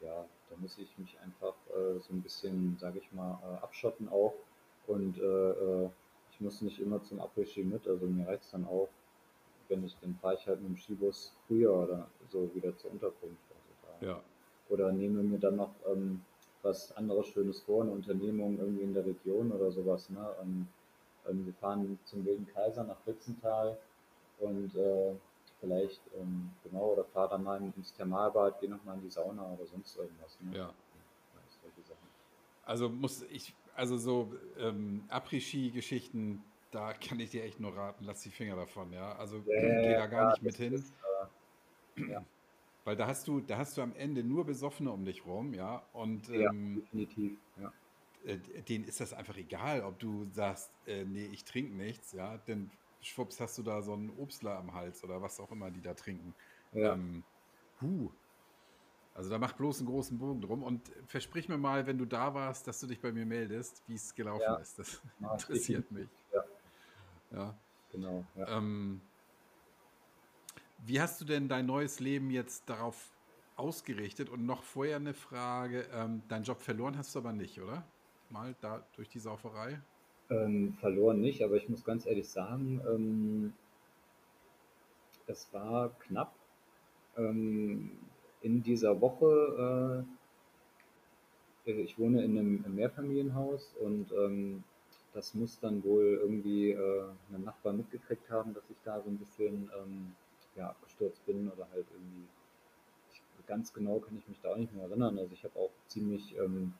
[0.00, 4.08] ja, da muss ich mich einfach äh, so ein bisschen, sage ich mal, äh, abschotten
[4.08, 4.34] auch
[4.86, 5.90] und äh, äh
[6.32, 8.88] ich muss nicht immer zum Après-Ski mit, also mir reicht dann auch,
[9.68, 13.42] wenn ich, dann fahre ich halt mit dem Skibus früher oder so wieder zur Unterkunft.
[13.50, 14.20] Also da, ja.
[14.70, 16.22] Oder nehme mir dann noch ähm,
[16.62, 20.10] was anderes Schönes vor, eine Unternehmung irgendwie in der Region oder sowas.
[20.10, 20.34] Ne?
[20.42, 20.68] Und,
[21.28, 23.78] ähm, wir fahren zum Wilden Kaiser nach Ritzental
[24.38, 25.14] und äh,
[25.60, 29.66] vielleicht, ähm, genau, oder fahr dann mal ins Thermalbad, geh nochmal in die Sauna oder
[29.66, 30.38] sonst irgendwas.
[30.40, 30.56] Ne?
[30.56, 30.74] Ja.
[32.62, 38.20] Also muss ich, also so ähm, Après-Ski-Geschichten, da kann ich dir echt nur raten, lass
[38.22, 39.16] die Finger davon, ja.
[39.16, 40.74] Also Ja, geh ja, da gar klar, nicht mit hin.
[40.74, 40.92] ist,
[41.96, 42.24] äh, ja,
[42.84, 45.82] Weil da hast du, da hast du am Ende nur Besoffene um dich rum, ja.
[45.92, 47.38] Und ja, ähm, definitiv.
[47.60, 47.72] Ja.
[48.24, 48.38] äh,
[48.68, 52.38] denen ist das einfach egal, ob du sagst, äh, nee, ich trinke nichts, ja.
[52.38, 52.70] Denn
[53.02, 55.94] schwupps hast du da so einen Obstler am Hals oder was auch immer die da
[55.94, 56.34] trinken.
[56.72, 56.94] Ja.
[56.94, 57.22] Ähm,
[57.80, 58.10] huh.
[59.14, 62.32] Also da mach bloß einen großen Bogen drum und versprich mir mal, wenn du da
[62.32, 64.54] warst, dass du dich bei mir meldest, wie es gelaufen Ja.
[64.56, 64.78] ist.
[64.78, 66.08] Das interessiert mich.
[66.32, 66.44] Ja,
[67.32, 67.58] Ja.
[67.92, 68.24] genau.
[68.36, 68.56] Ja.
[68.56, 69.00] Ähm,
[70.84, 73.10] wie hast du denn dein neues Leben jetzt darauf
[73.56, 74.28] ausgerichtet?
[74.30, 77.84] Und noch vorher eine Frage, ähm, deinen Job verloren hast du aber nicht, oder?
[78.30, 79.80] Mal da durch die Sauferei?
[80.30, 83.52] Ähm, verloren nicht, aber ich muss ganz ehrlich sagen, ähm,
[85.26, 86.34] es war knapp.
[87.16, 87.90] Ähm,
[88.42, 90.06] in dieser Woche,
[91.66, 94.64] äh, ich wohne in einem Mehrfamilienhaus und ähm,
[95.12, 99.18] das muss dann wohl irgendwie äh, ein Nachbar mitgekriegt haben, dass ich da so ein
[99.18, 100.14] bisschen ähm,
[100.56, 102.26] ja, abgestürzt bin oder halt irgendwie,
[103.12, 105.18] ich, ganz genau kann ich mich da auch nicht mehr erinnern.
[105.18, 106.74] Also ich habe auch ziemlich ähm,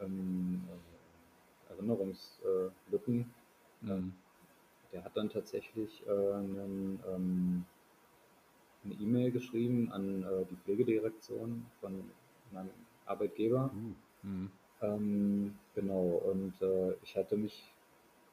[0.00, 3.32] ähm, äh, Erinnerungslücken.
[3.80, 4.12] Mhm.
[4.92, 7.64] Der hat dann tatsächlich äh, einen, ähm,
[8.84, 12.10] eine E-Mail geschrieben an äh, die Pflegedirektion von
[12.52, 12.70] meinem
[13.06, 13.70] Arbeitgeber.
[13.74, 14.50] Uh, mhm.
[14.82, 17.72] Ähm, genau, und äh, ich hatte mich,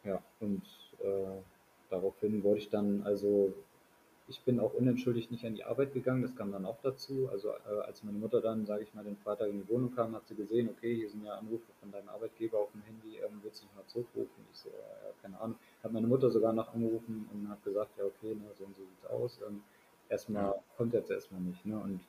[0.04, 0.64] ja, und
[1.00, 1.42] äh,
[1.90, 3.54] daraufhin wurde ich dann, also
[4.30, 7.28] ich bin auch unentschuldigt nicht an die Arbeit gegangen, das kam dann auch dazu.
[7.32, 10.16] Also äh, als meine Mutter dann, sage ich mal, den Freitag in die Wohnung kam,
[10.16, 13.40] hat sie gesehen, okay, hier sind ja Anrufe von deinem Arbeitgeber auf dem Handy, ähm,
[13.42, 14.46] willst du nicht mal zurückrufen?
[14.52, 15.58] Ich so, äh, ja, keine Ahnung.
[15.84, 18.84] Hat meine Mutter sogar noch angerufen und hat gesagt, ja okay, ne, so und so
[18.84, 19.40] sieht's aus.
[19.48, 19.64] Ähm,
[20.10, 20.56] erstmal Ja.
[20.78, 21.66] kommt jetzt erstmal nicht.
[21.66, 21.80] Ne?
[21.80, 22.00] Und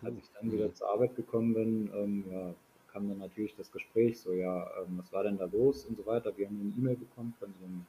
[0.00, 0.06] Puh.
[0.06, 2.54] als ich dann wieder zur Arbeit gekommen bin, ähm, ja,
[2.92, 6.04] kam dann natürlich das Gespräch, so ja, ähm, was war denn da los und so
[6.04, 6.36] weiter.
[6.36, 7.86] Wir haben eine E-Mail bekommen von ihrem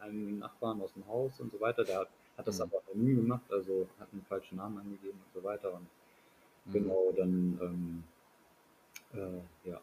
[0.00, 1.84] einem Nachbarn aus dem Haus und so weiter.
[1.84, 2.62] Der hat, hat das Mhm.
[2.62, 5.74] aber anonym gemacht, also hat einen falschen Namen angegeben und so weiter.
[5.74, 5.88] Und
[6.66, 6.72] Mhm.
[6.72, 8.04] genau, dann ähm,
[9.12, 9.80] äh, ja,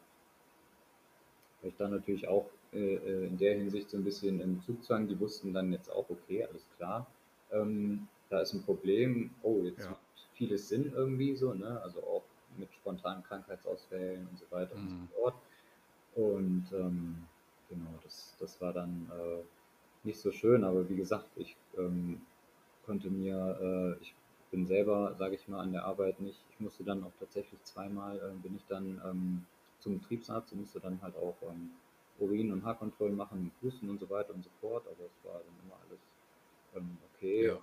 [1.60, 5.08] weil ich dann natürlich auch äh, äh, in der Hinsicht so ein bisschen im Zugzwang,
[5.08, 7.06] die wussten dann jetzt auch, okay, alles klar,
[7.50, 9.90] ähm, da ist ein Problem, oh, jetzt Ja.
[9.90, 10.00] macht
[10.34, 11.80] vieles Sinn irgendwie so, ne?
[11.82, 12.24] Also auch
[12.56, 15.08] mit spontanen Krankheitsausfällen und so weiter und Mhm.
[15.08, 15.34] so fort.
[16.14, 17.26] Und ähm,
[17.68, 19.42] genau, das, das war dann äh,
[20.04, 22.22] nicht so schön, aber wie gesagt, ich ähm,
[22.92, 24.14] konnte mir, äh, ich
[24.50, 28.18] bin selber, sage ich mal, an der Arbeit nicht, ich musste dann auch tatsächlich zweimal,
[28.18, 29.46] äh, bin ich dann ähm,
[29.78, 31.70] zum Betriebsarzt und musste dann halt auch ähm,
[32.18, 35.56] Urin- und Haarkontrollen machen, Husten und so weiter und so fort, aber es war dann
[35.64, 36.00] immer alles
[36.76, 37.46] ähm, okay.
[37.46, 37.54] Ja.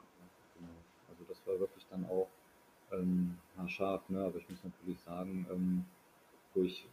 [0.56, 0.74] Genau.
[1.12, 2.30] Also das war wirklich dann auch
[2.92, 4.24] ähm, haarscharf, ne?
[4.24, 5.86] aber ich muss natürlich sagen, ähm,
[6.56, 6.88] wo ich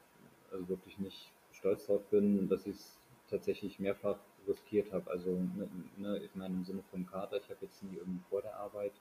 [0.52, 2.98] also wirklich nicht stolz drauf bin, dass ich es
[3.30, 5.10] tatsächlich mehrfach riskiert habe.
[5.10, 8.42] Also ne, ne, ich meine im Sinne vom Kater, ich habe jetzt nie irgendwie vor
[8.42, 8.92] der Arbeit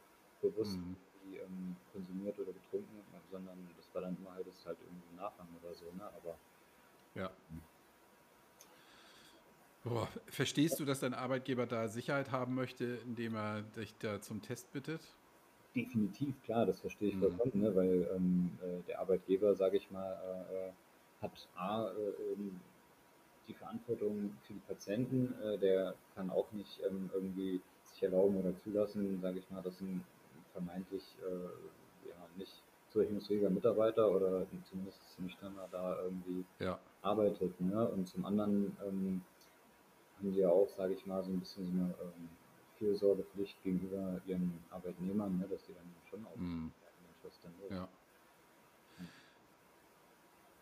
[0.41, 0.95] bewusst Mhm.
[1.23, 5.15] irgendwie, ähm, konsumiert oder getrunken, sondern das war dann immer halt, das halt irgendwie im
[5.15, 6.03] Nachgang oder so, ne?
[6.03, 6.37] Aber
[7.15, 7.35] Ja.
[9.83, 14.41] Boah, verstehst du, dass dein Arbeitgeber da Sicherheit haben möchte, indem er dich da zum
[14.41, 15.15] Test bittet?
[15.75, 17.17] definitiv, klar, das verstehe ich Mhm.
[17.17, 17.75] vollkommen, ne?
[17.75, 20.73] weil ähm, äh, der Arbeitgeber, sage ich mal, äh, äh,
[21.21, 22.61] hat A, äh, ähm,
[23.47, 28.55] die Verantwortung für die Patienten, äh, der kann auch nicht ähm, irgendwie sich erlauben oder
[28.57, 30.03] zulassen, sage ich mal, dass ein
[30.53, 36.79] vermeintlich äh, ja, nicht zurechnungsfähiger Mitarbeiter oder zumindest nüchterner da irgendwie Ja.
[37.01, 37.59] arbeitet.
[37.59, 37.87] Ne?
[37.89, 39.21] Und zum anderen ähm,
[40.17, 42.29] haben die ja auch, sage ich mal, so ein bisschen so eine ähm,
[42.77, 45.47] Fürsorgepflicht gegenüber ihren Arbeitnehmern, ne?
[45.49, 46.37] dass die dann schon auch
[47.45, 47.71] denn los?
[47.71, 47.87] Ja.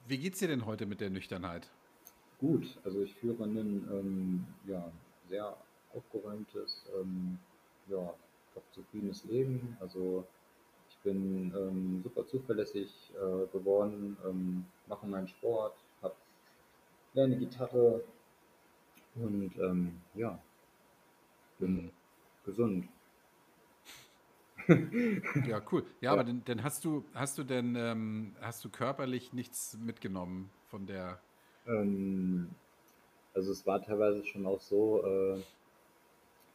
[0.08, 1.70] Wie geht's dir denn heute mit der Nüchternheit?
[2.44, 4.92] Gut, also ich führe ein ähm, ja,
[5.30, 5.56] sehr
[5.94, 7.40] aufgeräumtes, ähm,
[7.88, 8.14] ja,
[8.54, 9.78] doch zufriedenes Leben.
[9.80, 10.26] Also
[10.90, 16.18] ich bin ähm, super zuverlässig äh, geworden, ähm, mache meinen Sport, hab,
[17.14, 18.04] lerne Gitarre
[19.16, 20.38] und ähm, ja,
[21.60, 21.92] bin Mhm.
[22.46, 22.90] gesund.
[25.48, 25.86] Ja, cool.
[26.02, 30.50] Ja, aber dann, dann hast du, hast du denn, ähm, hast du körperlich nichts mitgenommen
[30.68, 31.22] von der,
[31.68, 32.56] Ähm,
[33.34, 35.44] also es war teilweise schon auch so, äh,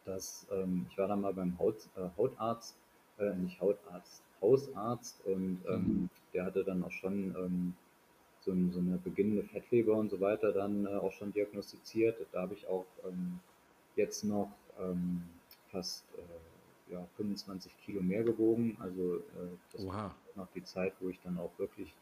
[0.04, 2.78] dass ähm, ich war dann mal beim Haut, äh, Hautarzt,
[3.18, 6.08] äh, nicht Hautarzt, Hausarzt und ähm, Mhm.
[6.32, 7.74] der hatte dann auch schon ähm,
[8.40, 12.28] so, so eine beginnende Fettleber und so weiter dann äh, auch schon diagnostiziert.
[12.32, 13.40] Da habe ich auch ähm,
[13.96, 18.76] jetzt noch ähm, fast äh, ja, 25 Kilo mehr gewogen.
[18.80, 20.06] Also äh, das Oha.
[20.34, 21.94] war noch die Zeit, wo ich dann auch wirklich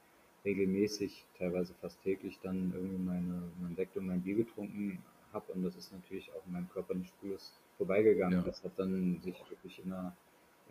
[0.47, 5.53] regelmäßig, teilweise fast täglich, dann irgendwie meine, mein Sekt und mein Bier getrunken habe.
[5.53, 8.39] Und das ist natürlich auch in meinem Körper nicht spurlos vorbeigegangen.
[8.39, 8.45] Ja.
[8.45, 10.17] Das hat dann sich wirklich in einer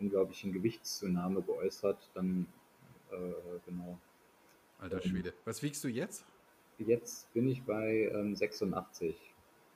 [0.00, 2.10] unglaublichen Gewichtszunahme geäußert.
[2.14, 2.46] Dann,
[3.12, 3.16] äh,
[3.66, 3.98] genau.
[4.78, 5.32] Alter Schwede.
[5.44, 6.24] Was wiegst du jetzt?
[6.78, 9.14] Jetzt bin ich bei ähm, 86.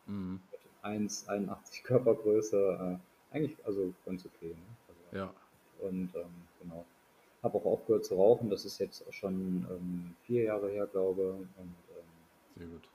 [0.06, 0.40] Mhm.
[0.82, 2.98] 1,81 Körpergröße.
[3.32, 4.54] Äh, eigentlich, also ganz okay.
[4.54, 4.76] Ne?
[4.88, 5.34] Also, Ja.
[5.78, 6.30] Und ähm,
[6.60, 6.84] genau.
[7.42, 8.50] Habe auch aufgehört zu rauchen.
[8.50, 12.04] Das ist jetzt auch schon ähm, vier Jahre her, glaube Und ähm,
[12.56, 12.88] Sehr gut.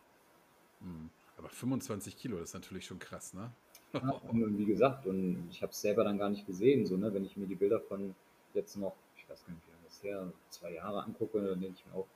[0.81, 1.09] Mhm.
[1.37, 3.51] Aber 25 Kilo, das ist natürlich schon krass, ne?
[3.93, 6.85] ja, und wie gesagt, und ich habe es selber dann gar nicht gesehen.
[6.85, 7.13] So, ne?
[7.13, 8.15] Wenn ich mir die Bilder von
[8.53, 11.77] jetzt noch, ich weiß gar nicht, wie lange das her, zwei Jahre angucke, dann denke
[11.79, 12.07] ich mir auch,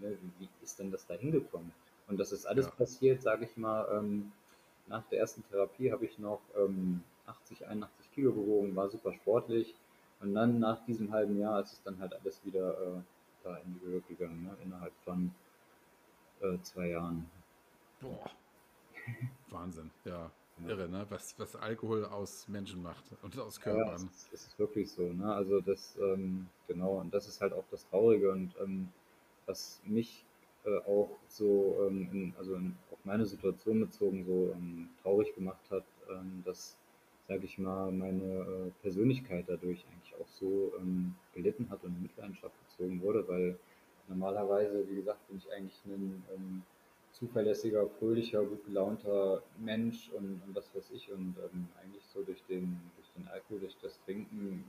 [0.00, 1.72] ne, wie, ist denn das da hingekommen?
[2.06, 2.72] Und das ist alles Ja.
[2.72, 4.32] passiert, sage ich mal, ähm,
[4.86, 9.74] nach der ersten Therapie habe ich noch ähm, 80, 81 Kilo gewogen, war super sportlich.
[10.20, 13.00] Und dann nach diesem halben Jahr ist es dann halt alles wieder äh,
[13.44, 14.56] da in die Höhe gegangen, ne?
[14.64, 15.32] innerhalb von
[16.40, 17.30] äh, zwei Jahren.
[18.00, 18.30] Boah.
[19.50, 20.30] Wahnsinn, ja.
[20.66, 21.06] Irre, ne?
[21.08, 23.94] Was, was Alkohol aus Menschen macht und aus Ja, Körpern.
[23.94, 25.32] es ist, es ist wirklich so, ne?
[25.32, 28.88] Also das, ähm, genau, und das ist halt auch das Traurige und ähm,
[29.46, 30.24] was mich
[30.64, 35.62] äh, auch so, ähm, in, also in, auf meine Situation bezogen so ähm, traurig gemacht
[35.70, 36.76] hat, ähm, dass,
[37.28, 42.02] sage ich mal, meine äh, Persönlichkeit dadurch eigentlich auch so ähm, gelitten hat und in
[42.02, 43.58] Mitleidenschaft gezogen wurde, weil
[44.08, 46.62] normalerweise, wie gesagt, bin ich eigentlich ein ähm,
[47.12, 51.12] zuverlässiger, fröhlicher, gut gelaunter Mensch und, und was weiß ich.
[51.12, 54.64] Und ähm, eigentlich so durch den, durch den Alkohol, durch das Trinken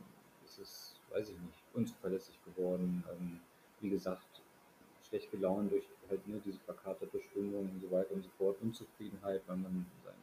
[0.46, 3.04] ist es, weiß ich nicht, unzuverlässig geworden.
[3.12, 3.40] Ähm,
[3.80, 4.42] wie gesagt,
[5.08, 9.42] schlecht gelaunt durch halt ne, diese verkaterte Stimmung und so weiter und so fort, Unzufriedenheit,
[9.48, 10.16] weil man sein,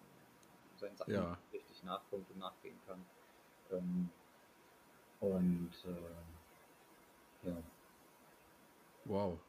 [0.77, 1.39] seinen Sachen Ja.
[1.53, 3.05] nicht und nachgehen kann.
[3.71, 4.11] Ähm,
[5.21, 7.63] und äh, ja,
[9.05, 9.41] Wow.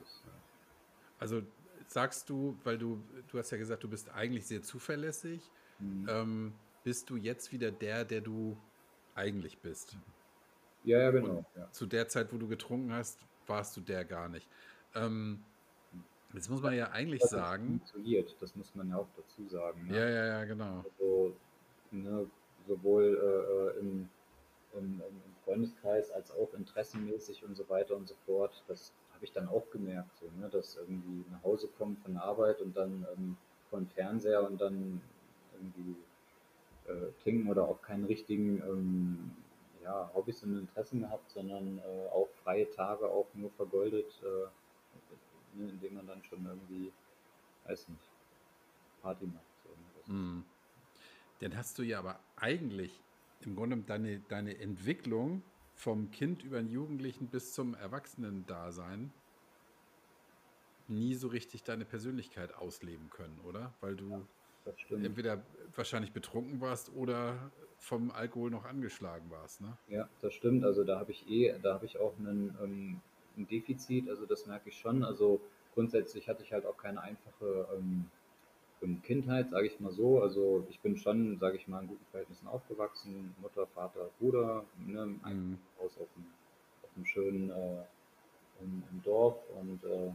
[0.00, 0.24] ist
[1.18, 1.42] Also
[1.86, 2.96] sagst du, weil du,
[3.26, 6.08] du hast ja gesagt, du bist eigentlich sehr zuverlässig, Mhm.
[6.08, 8.60] ähm, bist du jetzt wieder der, der du
[9.14, 9.98] eigentlich bist?
[10.82, 11.44] ja, ja, genau.
[11.54, 11.68] Ja.
[11.70, 14.50] Zu der Zeit, wo du getrunken hast, warst du der gar nicht.
[14.94, 15.51] Ähm,
[16.34, 19.86] jetzt muss man ja eigentlich sagen, funktioniert, das muss man ja auch dazu sagen.
[19.86, 19.96] Ne?
[19.96, 20.84] ja, ja, ja, genau.
[20.84, 21.34] Also,
[21.90, 22.26] ne,
[22.66, 24.08] sowohl äh, im,
[24.74, 28.62] im, im Freundeskreis als auch interessenmäßig und so weiter und so fort.
[28.68, 32.24] Das habe ich dann auch gemerkt, so, ne, dass irgendwie nach Hause kommen von der
[32.24, 33.36] Arbeit und dann ähm,
[33.70, 35.00] vor den Fernseher und dann
[35.54, 35.96] irgendwie
[36.86, 39.30] äh, trinken oder auch keinen richtigen ähm,
[39.84, 44.48] ja, Hobbys und Interessen gehabt, sondern äh, auch freie Tage auch nur vergoldet, äh,
[45.54, 46.92] ne, indem man dann schon irgendwie,
[47.64, 48.02] weiß nicht,
[49.02, 49.44] Party macht.
[50.06, 50.44] So, Mhm.
[51.40, 53.02] Dann hast du ja aber eigentlich
[53.40, 55.42] im Grunde deine, deine Entwicklung
[55.74, 59.10] vom Kind über den Jugendlichen bis zum Erwachsenen-Dasein
[60.88, 63.72] nie so richtig deine Persönlichkeit ausleben können, oder?
[63.80, 64.26] Weil du
[64.76, 65.06] stimmt.
[65.06, 65.42] entweder
[65.74, 69.76] wahrscheinlich betrunken warst oder vom Alkohol noch angeschlagen warst, ne?
[69.88, 70.64] Ja, das stimmt.
[70.64, 73.00] Also da habe ich eh, da habe ich auch einen, ähm,
[73.36, 75.04] ein Defizit, also das merke ich schon.
[75.04, 75.40] Also
[75.74, 78.10] grundsätzlich hatte ich halt auch keine einfache ähm,
[78.82, 80.22] ähm, Kindheit, sage ich mal so.
[80.22, 83.34] Also ich bin schon, sage ich mal, in guten Verhältnissen aufgewachsen.
[83.40, 85.58] Mutter, Vater, Bruder, ne, Mhm.
[85.80, 86.26] Haus auf einem,
[86.82, 87.84] auf einem schönen äh,
[88.60, 90.12] im, im Dorf und äh,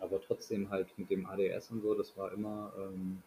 [0.00, 3.22] aber trotzdem halt mit dem ADS und so, das war immer, ähm,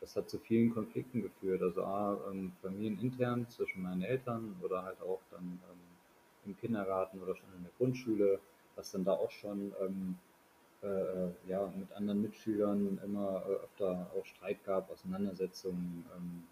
[0.00, 1.62] das hat zu vielen Konflikten geführt.
[1.62, 5.78] Also A, ähm, familienintern zwischen meinen Eltern oder halt auch dann ähm,
[6.46, 8.40] im Kindergarten oder schon in der Grundschule,
[8.76, 10.18] was dann da auch schon ähm,
[10.82, 16.04] äh, ja, mit anderen Mitschülern immer äh, öfter auch Streit gab, Auseinandersetzungen.
[16.16, 16.44] Ähm,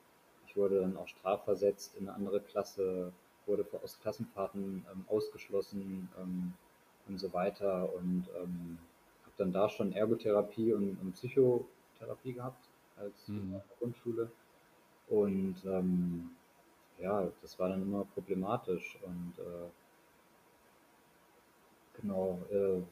[0.46, 3.12] ich wurde dann auch strafversetzt in eine andere Klasse,
[3.46, 6.54] wurde aus Klassenfahrten ähm, ausgeschlossen ähm,
[7.08, 8.78] und so weiter und ähm,
[9.22, 12.64] habe dann da schon Ergotherapie und, und Psychotherapie gehabt
[12.96, 13.38] als Mhm.
[13.38, 14.30] in der Grundschule
[15.08, 16.30] und ähm,
[16.98, 19.68] ja, das war dann immer problematisch und äh,
[22.00, 22.82] genau, äh,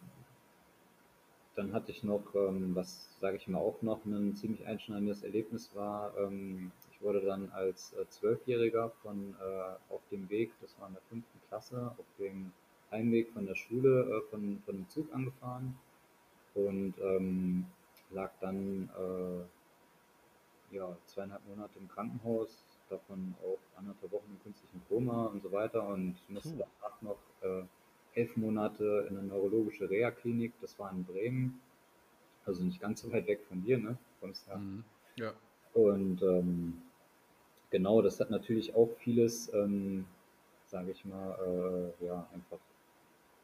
[1.57, 5.71] dann hatte ich noch, ähm, was sage ich mal auch noch ein ziemlich einschneidendes Erlebnis
[5.75, 6.17] war.
[6.17, 10.95] Ähm, ich wurde dann als äh, Zwölfjähriger von äh, auf dem Weg, das war in
[10.95, 12.53] der fünften Klasse, auf dem
[12.91, 15.79] Heimweg von der Schule äh, von, von dem Zug angefahren
[16.55, 17.67] und ähm,
[18.11, 18.91] lag dann
[20.73, 25.87] ja, zweieinhalb Monate im Krankenhaus, davon auch anderthalb Wochen im künstlichen Koma und so weiter
[25.87, 27.19] und musste danach noch
[28.15, 31.61] elf Monate in eine neurologische Reha-Klinik, das war in Bremen,
[32.45, 33.97] also nicht ganz so weit weg von dir, ne?
[34.21, 34.57] Kommst ja.
[34.57, 34.85] Mhm.
[35.17, 35.33] ja.
[35.73, 36.83] Und ähm,
[37.71, 40.05] genau, das hat natürlich auch vieles, ähm,
[40.67, 42.59] sage ich mal, äh, ja, einfach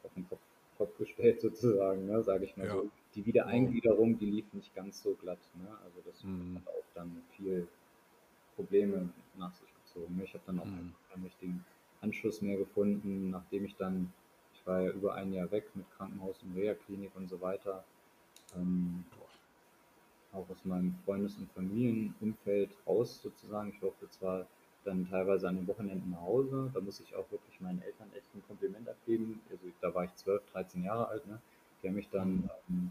[0.03, 0.41] auf den Kopf,
[0.79, 2.23] Kopf gestellt sozusagen, ne?
[2.23, 2.75] sage ich mal ja.
[2.75, 2.91] so.
[3.15, 5.39] Die Wiedereingliederung, die lief nicht ganz so glatt.
[5.55, 5.69] Ne?
[5.85, 6.57] Also das mhm.
[6.57, 7.67] hat auch dann viel
[8.57, 9.09] Probleme
[9.39, 10.17] nach sich gezogen.
[10.17, 10.25] Ne?
[10.25, 10.93] Ich habe dann auch mhm.
[11.11, 11.65] keinen richtigen
[12.01, 14.13] Anschluss mehr gefunden, nachdem ich dann,
[14.67, 17.85] ich war ja über ein Jahr weg mit Krankenhaus und Reha-Klinik und so weiter.
[18.57, 19.05] Ähm,
[20.33, 23.71] auch aus meinem Freundes- und Familienumfeld raus sozusagen.
[23.71, 24.45] Ich durfte zwar
[24.85, 28.27] dann teilweise an den Wochenenden nach Hause, da muss ich auch wirklich meinen Eltern echt
[28.35, 29.41] ein Kompliment abgeben.
[29.51, 31.41] Also da war ich 12, 13 Jahre alt, ne?
[31.83, 32.91] Die haben mich dann, ähm,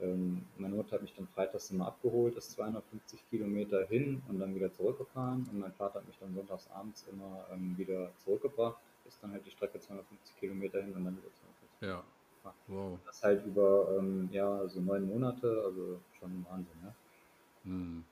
[0.00, 4.54] ähm, meine Mutter hat mich dann freitags immer abgeholt, ist 250 Kilometer hin und dann
[4.54, 8.76] wieder zurückgefahren und mein Vater hat mich dann sonntags abends immer ähm, wieder zurückgebracht,
[9.06, 12.04] ist dann halt die Strecke 250 Kilometer hin und dann wieder 250 ja.
[12.66, 12.98] Wow.
[13.06, 16.78] Das halt über ähm, ja, so neun Monate, also schon Wahnsinn.
[16.82, 16.94] Ne?
[17.64, 18.04] Hm.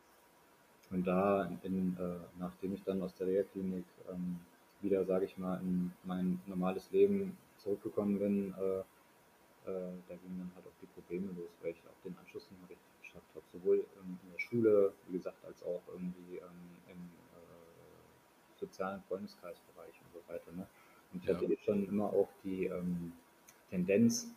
[0.91, 4.41] Und da, in, äh, nachdem ich dann aus der Reha-Klinik ähm,
[4.81, 8.81] wieder, sage ich mal, in mein normales Leben zurückgekommen bin, äh,
[9.71, 12.61] äh, da gingen dann halt auch die Probleme los, weil ich auch den Anschluss nicht
[12.61, 13.45] mehr richtig geschafft habe.
[13.53, 19.95] Sowohl ähm, in der Schule, wie gesagt, als auch irgendwie ähm, im äh, sozialen Freundeskreisbereich
[20.05, 20.53] und so weiter.
[20.53, 20.67] Ne?
[21.13, 21.35] Und ich ja.
[21.35, 23.13] hatte eh schon immer auch die ähm,
[23.71, 24.29] Tendenz,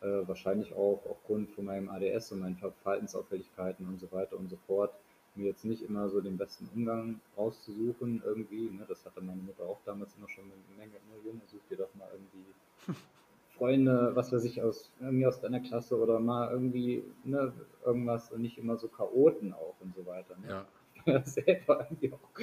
[0.00, 4.56] äh, wahrscheinlich auch aufgrund von meinem ADS und meinen Verhaltensauffälligkeiten und so weiter und so
[4.66, 4.92] fort,
[5.34, 8.70] mir jetzt nicht immer so den besten Umgang rauszusuchen irgendwie.
[8.70, 8.84] Ne?
[8.88, 11.94] Das hatte meine Mutter auch damals immer schon eine Menge, ne, Junge, such dir doch
[11.94, 12.94] mal irgendwie
[13.56, 17.52] Freunde, was weiß ich, aus irgendwie aus deiner Klasse oder mal irgendwie ne,
[17.84, 20.36] irgendwas und nicht immer so Chaoten auch und so weiter.
[20.38, 20.48] Ne?
[20.48, 20.66] Ja.
[21.24, 22.34] selber irgendwie auch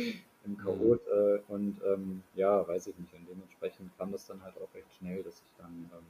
[0.47, 0.57] im.
[0.57, 1.11] Chaot mhm.
[1.11, 3.13] äh, und ähm, ja, weiß ich nicht.
[3.13, 6.05] Und dementsprechend kam das dann halt auch recht schnell, dass ich dann ähm,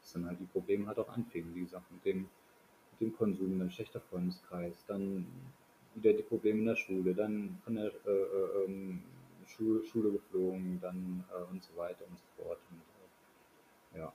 [0.00, 2.28] dass dann halt die Probleme halt auch anfingen, wie gesagt, mit dem,
[2.92, 5.26] mit dem Konsum, dann schlechter Freundeskreis, dann
[5.94, 9.02] wieder die Probleme in der Schule, dann von der äh, äh, ähm,
[9.46, 12.58] Schule, Schule geflogen, dann äh, und so weiter und so fort.
[12.70, 12.80] Und,
[13.96, 14.12] äh, ja,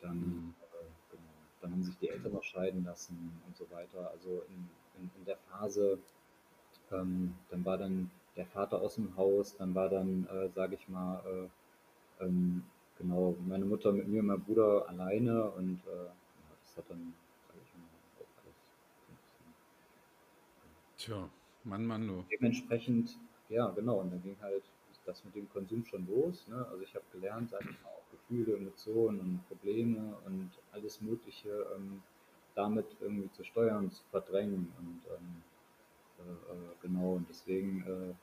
[0.00, 0.54] dann, mhm.
[0.60, 4.10] Äh, genau, dann haben sich die Eltern noch scheiden lassen und so weiter.
[4.10, 4.68] Also in,
[4.98, 5.98] in, in der Phase,
[6.90, 10.88] ähm, dann war dann der Vater aus dem Haus, dann war dann, äh, sage ich
[10.88, 11.50] mal,
[12.20, 12.64] äh, ähm,
[12.98, 16.12] Genau, meine Mutter mit mir und meinem Bruder alleine und äh, ja,
[16.62, 17.12] das hat dann,
[17.46, 18.54] sag ich mal, auch alles
[20.96, 21.28] Tja,
[21.64, 22.24] Mann, Mann, du.
[22.30, 23.18] Dementsprechend,
[23.50, 24.62] ja, genau, und dann ging halt
[25.04, 26.48] das mit dem Konsum schon los.
[26.48, 26.66] Ne?
[26.70, 31.66] Also ich habe gelernt, sag ich mal, auch Gefühle, Emotionen und Probleme und alles Mögliche
[31.76, 32.02] ähm,
[32.54, 35.42] damit irgendwie zu steuern, zu verdrängen und ähm,
[36.18, 38.14] äh, äh, genau, und deswegen äh,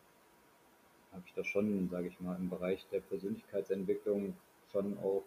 [1.14, 4.36] habe ich da schon, sage ich mal, im Bereich der Persönlichkeitsentwicklung
[4.72, 5.24] schon auch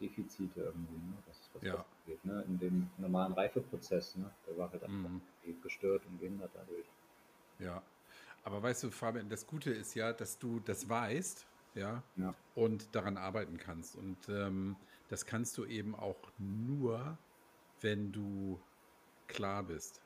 [0.00, 1.14] Defizite irgendwie, ne?
[1.26, 1.72] was, was ja.
[1.76, 2.44] das angeht, ne?
[2.48, 4.16] in dem normalen Reifeprozess.
[4.16, 4.30] Ne?
[4.46, 5.20] Der war halt einfach mhm.
[5.62, 6.86] gestört und gehindert dadurch.
[7.58, 7.82] Ja,
[8.42, 12.34] aber weißt du, Fabian, das Gute ist ja, dass du das weißt, ja, ja.
[12.54, 13.96] und daran arbeiten kannst.
[13.96, 14.76] Und ähm,
[15.08, 17.16] das kannst du eben auch nur,
[17.80, 18.58] wenn du
[19.26, 20.02] klar bist.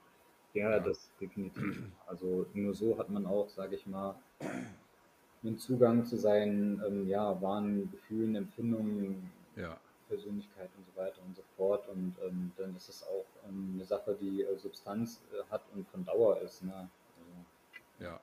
[0.55, 1.83] Ja, ja, das definitiv.
[2.07, 7.41] Also nur so hat man auch, sage ich mal, einen Zugang zu seinen ähm, ja,
[7.41, 9.79] wahren Gefühlen, Empfindungen, ja.
[10.09, 11.89] Persönlichkeit und so weiter und so fort.
[11.89, 15.87] Und ähm, dann ist es auch ähm, eine Sache, die äh, Substanz äh, hat und
[15.89, 16.63] von Dauer ist.
[16.63, 16.75] Ne?
[16.75, 18.21] Also, ja.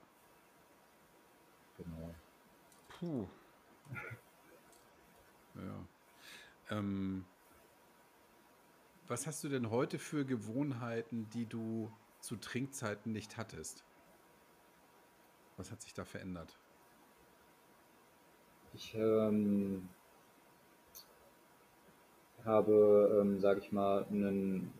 [1.78, 2.16] Genau.
[2.88, 3.28] Puh.
[5.56, 6.78] ja.
[6.78, 7.26] Ähm,
[9.08, 11.92] was hast du denn heute für Gewohnheiten, die du
[12.22, 13.84] zu Trinkzeiten nicht hattest?
[15.58, 16.58] Was hat sich da verändert?
[18.74, 19.88] Ich ähm,
[22.44, 24.74] habe, ähm, sage ich mal, einen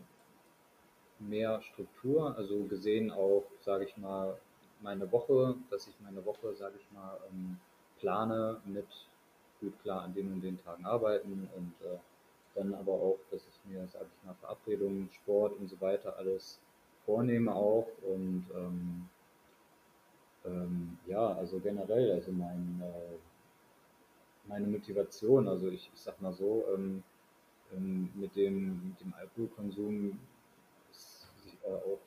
[1.18, 4.38] mehr Struktur, also gesehen auch, sage ich mal,
[4.82, 7.58] meine Woche, dass ich meine Woche, sage ich mal, ähm,
[7.98, 8.86] plane mit
[9.60, 11.98] gut klar an den und den Tagen arbeiten und äh,
[12.54, 16.60] dann aber auch, dass ich mir, sage ich mal, Verabredungen, Sport und so weiter alles
[17.06, 19.08] vornehme auch und ähm,
[20.46, 23.16] ähm, ja, also generell, also mein äh,
[24.48, 25.48] meine Motivation.
[25.48, 27.02] Also ich, ich sag mal so, ähm,
[27.72, 30.18] ähm, mit, dem, mit dem Alkoholkonsum
[30.90, 31.28] ist
[31.64, 32.00] äh, auch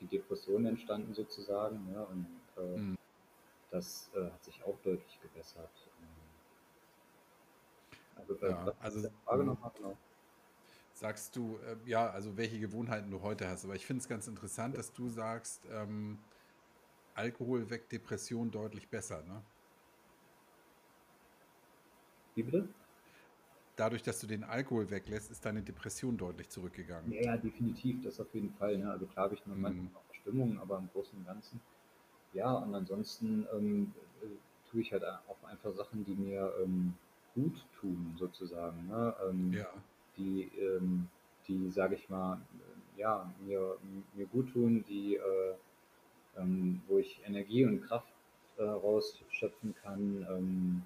[0.00, 1.88] die Depression entstanden sozusagen.
[1.92, 2.26] Ja, und
[2.56, 2.98] äh, mhm.
[3.70, 5.70] das äh, hat sich auch deutlich gebessert.
[8.16, 9.48] Also, ja, also Frage mhm.
[9.48, 9.96] nochmal, genau.
[10.94, 13.64] Sagst du, äh, ja, also welche Gewohnheiten du heute hast.
[13.64, 16.18] Aber ich finde es ganz interessant, dass du sagst, ähm,
[17.16, 19.22] Alkohol weckt Depression deutlich besser.
[19.22, 19.44] Ne?
[22.34, 22.68] Wie bitte?
[23.76, 27.12] dadurch, dass du den Alkohol weglässt, ist deine Depression deutlich zurückgegangen.
[27.12, 28.78] Ja, ja, definitiv, das auf jeden Fall.
[28.78, 28.90] Ne?
[28.90, 31.60] Also klar habe ich noch manchmal auch Stimmung, aber im Großen und Ganzen.
[32.32, 36.94] Ja, und ansonsten ähm, äh, tue ich halt auch einfach Sachen, die mir ähm,
[37.34, 38.88] gut tun, sozusagen.
[38.88, 39.16] Ne?
[39.28, 39.84] Ähm, Ja.
[40.16, 41.08] die, ähm,
[41.46, 42.42] die sage ich mal,
[42.96, 43.78] ja, mir,
[44.14, 45.56] mir gut tun, die, äh,
[46.38, 48.12] ähm, wo ich Energie und Kraft
[48.58, 50.82] äh, rausschöpfen kann, ähm,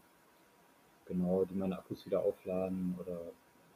[1.07, 3.21] genau, die meine Akkus wieder aufladen oder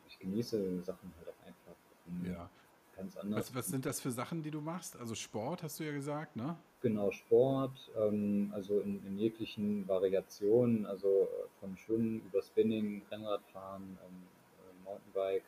[0.09, 1.77] ich genieße Sachen halt auch einfach
[2.09, 2.51] ähm, Ja.
[2.97, 3.49] ganz anders.
[3.51, 4.97] Was, was sind das für Sachen, die du machst?
[4.99, 6.57] Also Sport, hast du ja gesagt, ne?
[6.81, 11.27] Genau, Sport, ähm, also in, in jeglichen Variationen, also äh,
[11.61, 14.23] von Schwimmen über Spinning, Rennradfahren, ähm,
[14.61, 15.45] äh, Mountainbike,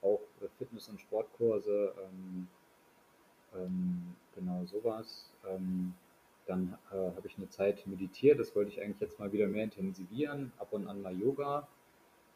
[0.00, 2.48] auch äh, Fitness- und Sportkurse, ähm,
[3.54, 5.30] ähm, genau sowas.
[5.46, 5.94] Ähm,
[6.46, 9.64] dann äh, habe ich eine Zeit meditiert, das wollte ich eigentlich jetzt mal wieder mehr
[9.64, 11.68] intensivieren, ab und an mal Yoga.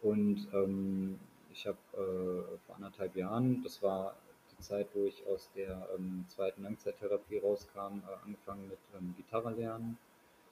[0.03, 1.19] Und ähm,
[1.51, 4.17] ich habe äh, vor anderthalb Jahren, das war
[4.51, 9.53] die Zeit, wo ich aus der ähm, zweiten Langzeittherapie rauskam, äh, angefangen mit ähm, Gitarre
[9.53, 9.97] lernen.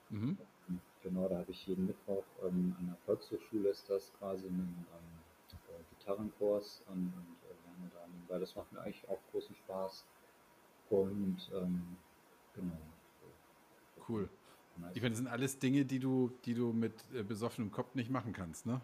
[0.08, 0.38] Mhm.
[1.02, 5.56] Genau, da habe ich jeden Mittwoch ähm, an der Volkshochschule ist das quasi einen ähm,
[5.70, 8.38] äh, Gitarrenkurs und, und äh, lerne da nebenbei.
[8.38, 10.04] Das macht mir eigentlich auch großen Spaß.
[10.90, 11.96] Und ähm,
[12.54, 12.76] genau.
[14.08, 14.28] Cool.
[14.94, 18.10] Ich meine, das sind alles Dinge, die du, die du mit äh, besoffenem Kopf nicht
[18.10, 18.80] machen kannst, ne?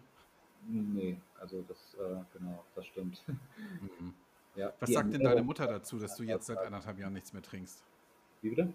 [0.67, 3.23] Nee, also das, äh, genau, das stimmt.
[3.81, 4.13] Mhm.
[4.55, 7.41] ja, Was sagt denn deine Mutter dazu, dass du jetzt seit anderthalb Jahren nichts mehr
[7.41, 7.83] trinkst?
[8.41, 8.73] Wie bitte?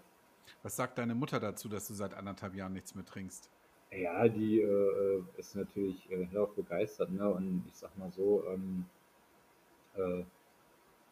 [0.61, 3.49] Was sagt deine Mutter dazu, dass du seit anderthalb Jahren nichts mehr trinkst?
[3.91, 7.29] Ja, die äh, äh, ist natürlich äh, hellauf begeistert, ne?
[7.29, 8.85] Und ich sag mal so, ähm,
[9.95, 10.23] äh,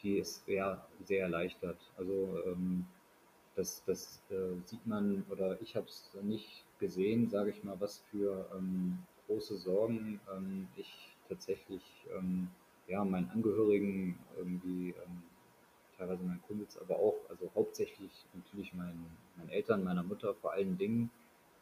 [0.04, 1.80] die ist ja sehr erleichtert.
[1.97, 2.86] Also ähm,
[3.56, 7.99] das, das äh, sieht man, oder ich habe es nicht gesehen, sage ich mal, was
[8.10, 11.84] für ähm, große Sorgen ähm, ich tatsächlich
[12.18, 12.49] ähm,
[12.88, 15.24] ja, meinen Angehörigen irgendwie, ähm,
[15.97, 19.06] teilweise meinen Kumpels, aber auch, also hauptsächlich natürlich meinen,
[19.38, 21.12] meinen Eltern, meiner Mutter vor allen Dingen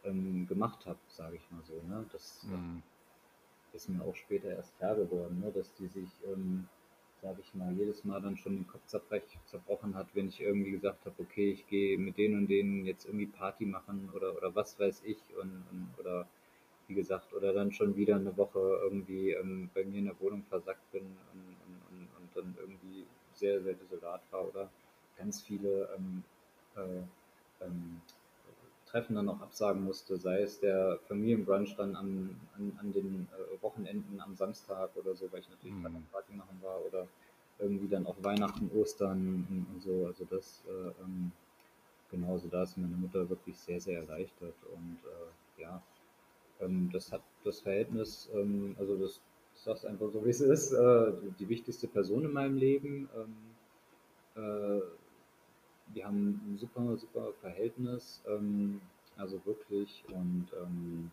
[0.04, 1.82] ähm, gemacht habe, sage ich mal so.
[1.88, 2.06] Ne?
[2.12, 2.82] Das Mhm.
[3.74, 5.52] ist mir auch später erst klar geworden, ne?
[5.52, 6.68] dass die sich, ähm,
[7.22, 11.06] sage ich mal, jedes Mal dann schon den Kopf zerbrochen hat, wenn ich irgendwie gesagt
[11.06, 14.80] habe, okay, ich gehe mit denen und denen jetzt irgendwie Party machen oder, oder was
[14.80, 16.28] weiß ich und, und oder
[16.88, 20.44] wie gesagt, oder dann schon wieder eine Woche irgendwie ähm, bei mir in der Wohnung
[20.50, 24.70] versackt bin und, und, und, und dann irgendwie sehr, sehr desolat war oder
[25.18, 26.24] ganz viele ähm,
[26.76, 28.02] äh, ähm,
[28.90, 33.62] Treffen dann auch absagen musste, sei es der Familienbrunch dann an, an, an den äh,
[33.62, 35.82] Wochenenden am Samstag oder so, weil ich natürlich Mhm.
[35.82, 37.08] gerade am Party machen war oder
[37.60, 40.08] irgendwie dann auch Weihnachten, Ostern und, und so.
[40.08, 41.32] Also das äh, ähm,
[42.12, 45.84] genauso, da ist meine Mutter wirklich sehr, sehr erleichtert und äh, ja,
[46.60, 49.22] ähm, das hat das Verhältnis, ähm, also das,
[49.56, 53.10] ich sag's einfach so, wie es ist, äh, die, die wichtigste Person in meinem Leben.
[53.16, 53.58] Ähm,
[54.36, 54.82] äh,
[55.94, 58.82] wir haben ein super, super Verhältnis, ähm,
[59.18, 61.12] also wirklich und ähm,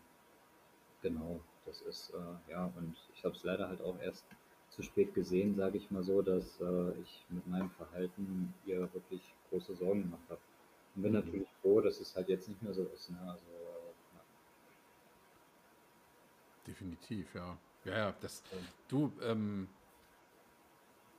[1.01, 4.25] genau, das ist, äh, ja, und ich habe es leider halt auch erst
[4.69, 9.35] zu spät gesehen, sage ich mal so, dass äh, ich mit meinem Verhalten ihr wirklich
[9.49, 10.41] große Sorgen gemacht habe.
[10.95, 11.21] Und bin Mhm.
[11.21, 13.09] natürlich froh, dass es halt jetzt nicht mehr so ist.
[13.09, 13.19] Ne?
[13.21, 14.19] Also, äh,
[16.65, 17.57] Definitiv, ja.
[17.85, 18.57] Ja, ja, das, ja.
[18.87, 19.76] du, ähm,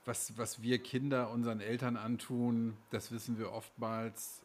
[0.05, 4.43] was, was wir Kinder unseren Eltern antun, das wissen wir oftmals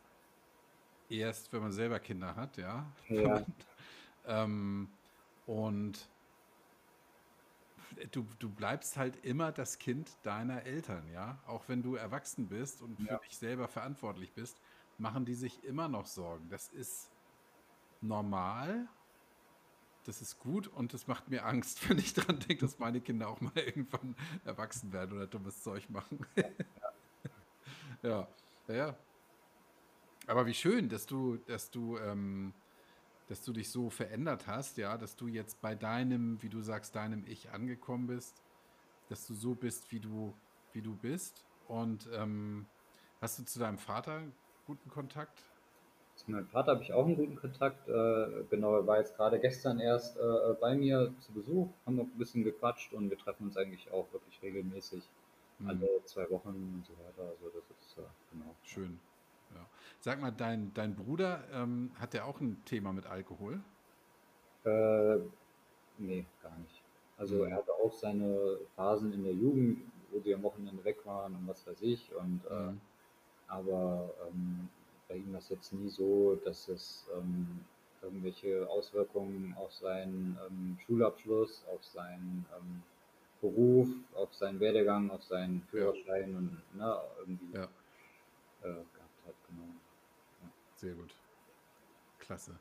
[1.08, 2.86] erst, wenn man selber Kinder hat, ja.
[3.08, 3.44] Ja,
[4.26, 4.88] Ähm,
[5.46, 6.08] und
[8.12, 11.38] du, du bleibst halt immer das Kind deiner Eltern, ja.
[11.46, 14.56] Auch wenn du erwachsen bist und für ja, dich selber verantwortlich bist,
[14.98, 16.48] machen die sich immer noch Sorgen.
[16.48, 17.10] Das ist
[18.00, 18.88] normal,
[20.04, 23.28] das ist gut und das macht mir Angst, wenn ich daran denke, dass meine Kinder
[23.28, 26.24] auch mal irgendwann erwachsen werden oder dummes Zeug machen.
[28.02, 28.28] Ja,
[28.68, 28.96] ja, ja.
[30.26, 32.52] Aber wie schön, dass du, dass du, ähm,
[33.28, 36.94] dass du dich so verändert hast, ja, dass du jetzt bei deinem, wie du sagst,
[36.96, 38.42] deinem Ich angekommen bist,
[39.08, 40.34] dass du so bist, wie du,
[40.74, 41.46] wie du bist.
[41.66, 42.66] Und ähm,
[43.22, 44.22] hast du zu deinem Vater
[44.66, 45.42] guten Kontakt?
[46.16, 47.88] Zu meinem Vater habe ich auch einen guten Kontakt.
[47.88, 52.04] Äh, genau, er war jetzt gerade gestern erst äh, bei mir zu Besuch, haben noch
[52.04, 55.10] ein bisschen gequatscht und wir treffen uns eigentlich auch wirklich regelmäßig
[55.58, 57.22] Hm, alle zwei Wochen und so weiter.
[57.30, 58.56] Also das ist äh, genau.
[58.62, 59.00] schön.
[59.50, 59.68] Ja.
[60.00, 63.62] Sag mal, dein, dein Bruder, ähm, hat der auch ein Thema mit Alkohol?
[64.64, 65.18] Äh,
[65.98, 66.84] nee, gar nicht.
[67.16, 71.04] Also er Hm, hatte auch seine Phasen in der Jugend, wo die am Wochenende weg
[71.06, 72.14] waren und was weiß ich.
[72.14, 72.80] Und äh, hm,
[73.48, 74.68] aber ähm,
[75.08, 77.60] bei ihm es jetzt nie so, dass es ähm,
[78.02, 82.82] irgendwelche Auswirkungen auf seinen ähm, Schulabschluss, auf seinen ähm,
[83.40, 89.34] Beruf, auf seinen Werdegang, auf seinen Führerschein und ne, irgendwie Ja, äh, gehabt hat.
[89.48, 89.68] Genau.
[90.76, 91.14] sehr gut.
[92.18, 92.58] Klasse.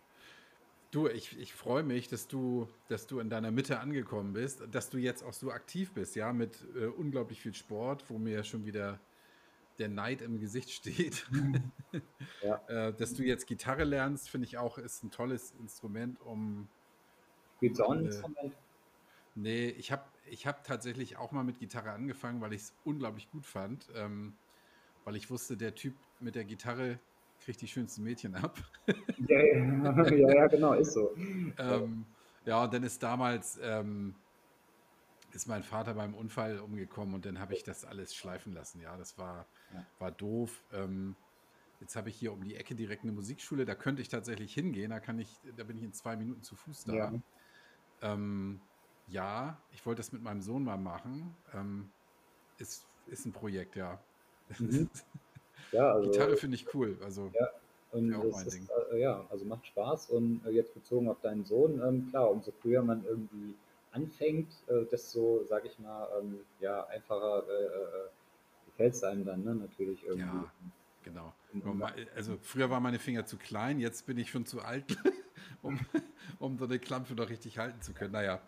[0.91, 4.89] Du, ich, ich freue mich, dass du, dass du in deiner Mitte angekommen bist, dass
[4.89, 8.66] du jetzt auch so aktiv bist, ja, mit äh, unglaublich viel Sport, wo mir schon
[8.66, 9.00] wieder
[9.80, 11.28] der Neid im Gesicht steht.
[12.41, 12.59] Ja.
[12.67, 16.67] äh, dass du jetzt Gitarre lernst, finde ich auch, ist ein tolles Instrument, um.
[17.57, 18.53] Spielst du auch ein Äh, Instrument?
[19.36, 23.30] Nee, ich habe ich hab tatsächlich auch mal mit Gitarre angefangen, weil ich es unglaublich
[23.32, 23.88] gut fand.
[23.95, 24.34] Ähm,
[25.05, 26.99] weil ich wusste, der Typ mit der Gitarre
[27.39, 28.57] kriegt die schönsten Mädchen ab.
[29.28, 31.15] Ja, ja, ja, ja, genau, ist so.
[31.57, 32.05] Ähm,
[32.45, 34.15] ja, und dann ist damals ähm,
[35.34, 38.79] ist mein Vater beim Unfall umgekommen und dann habe ich das alles schleifen lassen.
[38.81, 39.86] Ja, das war, Ja.
[39.99, 40.63] war doof.
[40.71, 41.15] Ähm,
[41.79, 44.91] jetzt habe ich hier um die Ecke direkt eine Musikschule, da könnte ich tatsächlich hingehen.
[44.91, 46.93] Da kann ich, da bin ich in zwei Minuten zu Fuß da.
[46.93, 47.13] Ja.
[48.01, 48.61] Ähm,
[49.07, 51.36] ja, ich wollte das mit meinem Sohn mal machen.
[51.53, 51.91] Ähm,
[52.57, 53.99] ist, ist ein Projekt, ja.
[54.59, 54.89] Mhm.
[55.71, 56.99] Ja, also, Gitarre finde ich cool.
[57.03, 57.47] Also, Ja.
[57.91, 61.79] und mein ist, äh, ja, also macht Spaß und äh, jetzt bezogen auf deinen Sohn,
[61.81, 63.55] ähm, klar, umso früher man irgendwie
[64.24, 68.09] anfängt, äh, desto, sag ich mal, ähm, ja, einfacher äh, äh,
[68.65, 70.21] gefällt es einem dann, ne, natürlich irgendwie.
[70.21, 70.51] Ja.
[71.03, 71.34] genau.
[72.15, 74.97] Also früher waren meine Finger zu klein, jetzt bin ich schon zu alt,
[75.61, 75.80] um,
[76.39, 78.13] um so eine Klampe noch richtig halten zu können.
[78.13, 78.41] Naja,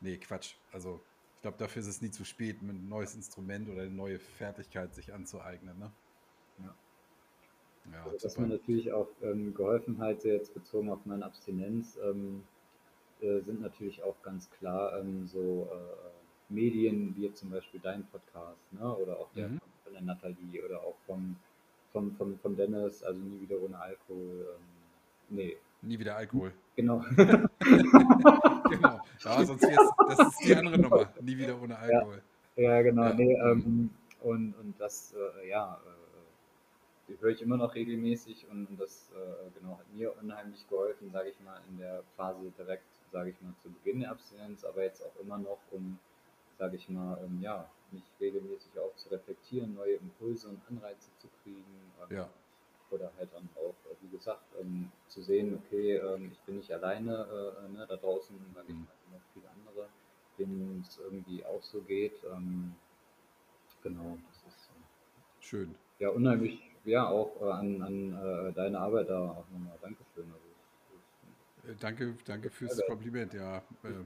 [0.00, 0.56] nee, Quatsch.
[0.72, 1.00] Also
[1.36, 4.94] ich glaube, dafür ist es nie zu spät, ein neues Instrument oder eine neue Fertigkeit
[4.94, 5.78] sich anzueignen.
[5.78, 5.90] Ne?
[6.58, 6.74] Ja.
[7.92, 8.46] Ja, Also, was super.
[8.46, 12.42] mir natürlich auch ähm, geholfen hat, jetzt bezogen auf meine Abstinenz, ähm,
[13.22, 18.04] äh, sind natürlich auch ganz klar ähm, so äh, Medien wie jetzt zum Beispiel dein
[18.06, 18.94] Podcast, ne?
[18.96, 19.58] oder auch der Mhm.
[19.58, 21.36] von, von der Nathalie oder auch vom,
[21.92, 24.46] vom, vom, vom Dennis, also nie wieder ohne Alkohol.
[24.56, 26.52] Ähm, nee, Nie wieder Alkohol.
[26.76, 27.02] genau.
[28.68, 29.00] genau.
[29.24, 31.12] Ja, sonst wär's, das ist die andere Nummer.
[31.20, 32.22] Nie wieder ohne Alkohol.
[32.56, 33.04] Ja, genau.
[33.04, 33.14] Ja.
[33.14, 33.90] Nee, ähm,
[34.20, 35.80] und, und das, äh, ja,
[37.08, 41.10] äh, höre ich immer noch regelmäßig und, und das äh, genau, hat mir unheimlich geholfen,
[41.10, 44.84] sage ich mal, in der Phase direkt, sage ich mal, zu Beginn der Abstinenz, aber
[44.84, 45.98] jetzt auch immer noch, um,
[46.58, 51.28] sage ich mal, ähm, ja, mich regelmäßig auch zu reflektieren, neue Impulse und Anreize zu
[51.42, 51.92] kriegen.
[52.02, 52.30] ähm, Ja.
[52.90, 56.72] Oder halt dann auch, äh, wie gesagt, ähm, zu sehen, okay, ähm, ich bin nicht
[56.72, 57.26] alleine,
[57.64, 58.86] äh, ne, da draußen, sage ich Mhm.
[58.86, 59.88] mal, sind noch viele andere,
[60.38, 62.22] denen es irgendwie auch so geht.
[62.24, 62.74] Ähm,
[63.82, 64.82] genau, das ist äh,
[65.40, 65.74] Schön.
[65.98, 68.12] ja unheimlich, ja, auch äh, an, an
[68.48, 70.32] äh, deine Arbeit da auch nochmal Dankeschön.
[70.32, 70.39] Also, es-
[71.78, 73.58] Danke, danke fürs Ja, Kompliment, ja.
[73.82, 74.04] Äh,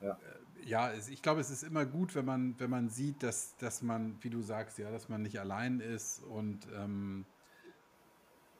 [0.00, 0.18] Ja.
[0.64, 3.80] ja, es, ich glaube, es ist immer gut, wenn man, wenn man sieht, dass, dass
[3.82, 7.24] man, wie du sagst, ja, dass man nicht allein ist und ähm,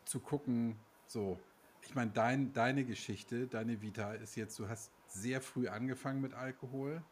[0.04, 1.38] zu gucken, so.
[1.82, 6.32] Ich meine, dein, deine Geschichte, deine Vita ist jetzt, du hast sehr früh angefangen mit
[6.32, 7.02] Alkohol,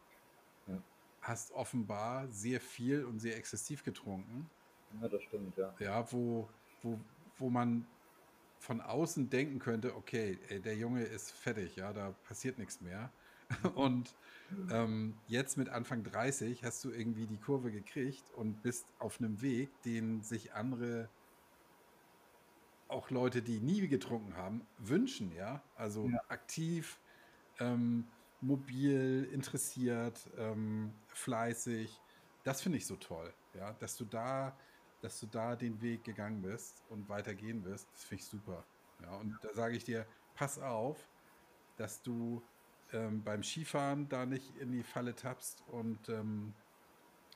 [0.67, 0.79] Ja.
[1.21, 4.49] hast offenbar sehr viel und sehr exzessiv getrunken,
[5.01, 5.75] ja, das stimmt, ja.
[5.79, 6.49] ja, wo,
[6.83, 6.99] wo,
[7.39, 7.87] wo man
[8.63, 13.15] von außen denken könnte, okay, ey, der Junge ist fertig, ja, da passiert nichts mehr.
[13.75, 14.17] Und
[14.71, 19.43] ähm, jetzt mit Anfang 30 hast du irgendwie die Kurve gekriegt und bist auf einem
[19.43, 21.13] Weg, den sich andere,
[22.89, 25.71] auch Leute, die nie getrunken haben, wünschen, ja.
[25.75, 26.19] Also Ja.
[26.29, 27.01] aktiv,
[27.59, 32.03] ähm, mobil, interessiert, ähm, fleißig.
[32.43, 34.59] Das finde ich so toll, ja, dass du da,
[35.03, 37.89] dass du da den Weg gegangen bist und weitergehen wirst.
[37.93, 38.65] Das finde ich super.
[39.03, 41.09] Ja, und da sage ich dir, pass auf,
[41.77, 42.43] dass du
[42.93, 46.55] ähm, beim Skifahren da nicht in die Falle tappst und ähm,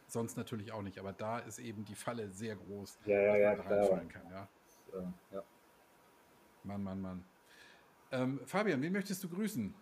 [0.07, 0.99] sonst natürlich auch nicht.
[0.99, 4.09] Aber da ist eben die Falle sehr groß, Ja, ja, dass ja, man da reinfallen
[4.09, 4.31] kann.
[4.31, 4.49] Ja.
[5.33, 5.43] Ja.
[6.63, 7.25] Mann, Mann, Mann.
[8.13, 9.75] Ähm, Fabian, wen möchtest du grüßen?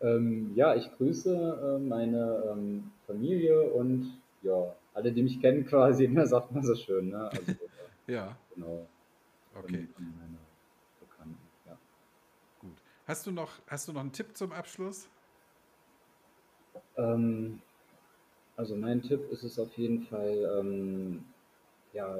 [0.00, 6.08] Ähm, ja, ich grüße äh, meine ähm, Familie und ja, alle, die mich kennen quasi,
[6.08, 7.28] ne, sagt man so schön, ne?
[7.30, 7.52] Also
[8.06, 8.88] äh, Ja, genau.
[9.54, 10.38] okay, und meine
[11.00, 11.78] Bekannten, ja.
[12.58, 12.82] gut.
[13.06, 15.08] Hast du noch, hast du noch einen Tipp zum Abschluss?
[16.96, 17.60] Ähm,
[18.56, 21.24] also mein Tipp ist es auf jeden Fall, ähm,
[21.92, 22.16] ja,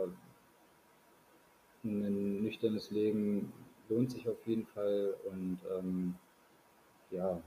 [1.85, 3.53] ein nüchternes Leben
[3.89, 6.15] lohnt sich auf jeden Fall und ähm,
[7.11, 7.43] ja,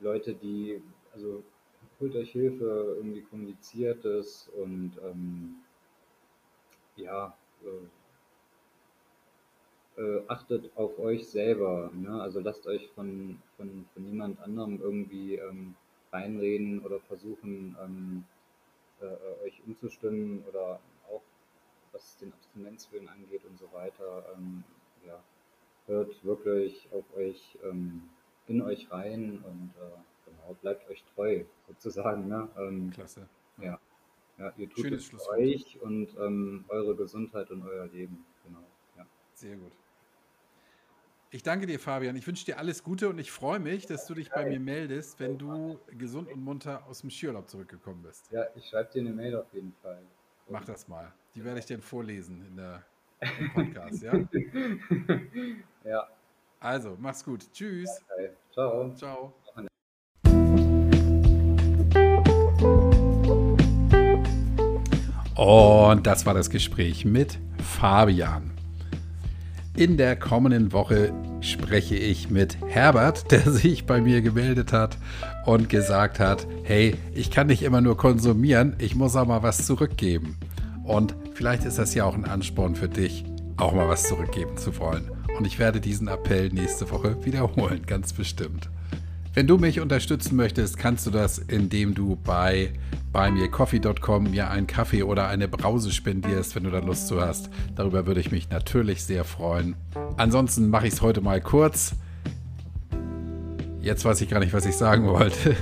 [0.00, 1.42] Leute, die, also
[2.00, 5.56] holt euch Hilfe, irgendwie kommuniziert es und ähm,
[6.96, 7.86] ja, äh,
[10.00, 12.20] äh, achtet auf euch selber, ne?
[12.20, 15.74] Also lasst euch von, von, von niemand anderem irgendwie ähm,
[16.12, 18.24] reinreden oder versuchen, ähm,
[19.00, 20.80] äh, äh, euch umzustimmen oder
[21.10, 21.22] auch
[21.92, 24.24] was den Abstinenzwillen angeht und so weiter.
[24.36, 24.64] Ähm,
[25.06, 25.22] ja,
[25.86, 28.02] hört wirklich auf euch, ähm,
[28.46, 29.70] in euch rein und
[30.44, 30.60] äh, genau.
[30.60, 32.28] bleibt euch treu, sozusagen.
[32.28, 32.48] Ne?
[32.58, 33.28] Ähm, Klasse.
[33.58, 33.78] Ja.
[34.38, 38.24] ja, ihr tut Schönes es euch und ähm, eure Gesundheit und euer Leben.
[38.44, 38.64] Genau.
[38.96, 39.06] Ja.
[39.34, 39.72] Sehr gut.
[41.30, 42.14] Ich danke dir, Fabian.
[42.14, 45.18] Ich wünsche dir alles Gute und ich freue mich, dass du dich bei mir meldest,
[45.18, 48.30] wenn du gesund und munter aus dem Skiurlaub zurückgekommen bist.
[48.30, 50.00] ja, ich schreibe dir eine Mail auf jeden Fall.
[50.48, 51.12] Mach das mal.
[51.34, 52.84] Die werde ich dir vorlesen in der,
[53.38, 54.12] im Podcast, ja?
[55.84, 56.08] Ja,
[56.60, 57.50] Also, mach's gut.
[57.52, 57.90] Tschüss.
[58.12, 58.30] okay.
[58.52, 58.94] Ciao.
[58.94, 59.34] Ciao.
[65.34, 68.52] Und das war das Gespräch mit Fabian.
[69.76, 74.96] In der kommenden Woche spreche ich mit Herbert, der sich bei mir gemeldet hat
[75.44, 79.66] und gesagt hat, hey, ich kann nicht immer nur konsumieren, ich muss auch mal was
[79.66, 80.36] zurückgeben.
[80.84, 83.24] Und vielleicht ist das ja auch ein Ansporn für dich,
[83.56, 85.10] auch mal was zurückgeben zu wollen.
[85.36, 88.68] Und ich werde diesen Appell nächste Woche wiederholen, ganz bestimmt.
[89.34, 92.70] Wenn du mich unterstützen möchtest, kannst du das, indem du bei
[93.12, 97.50] buymeacoffee.com mir einen Kaffee oder eine Brause spendierst, wenn du da Lust zu hast.
[97.74, 99.74] Darüber würde ich mich natürlich sehr freuen.
[100.16, 101.96] Ansonsten mache ich es heute mal kurz.
[103.80, 105.56] Jetzt weiß ich gar nicht, was ich sagen wollte.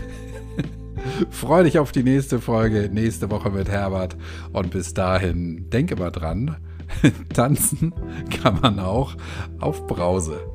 [1.30, 4.18] Freue dich auf die nächste Folge, nächste Woche mit Herbert.
[4.52, 6.58] Und bis dahin, denke mal dran,
[7.32, 7.94] tanzen
[8.42, 9.16] kann man auch
[9.60, 10.51] auf Brause.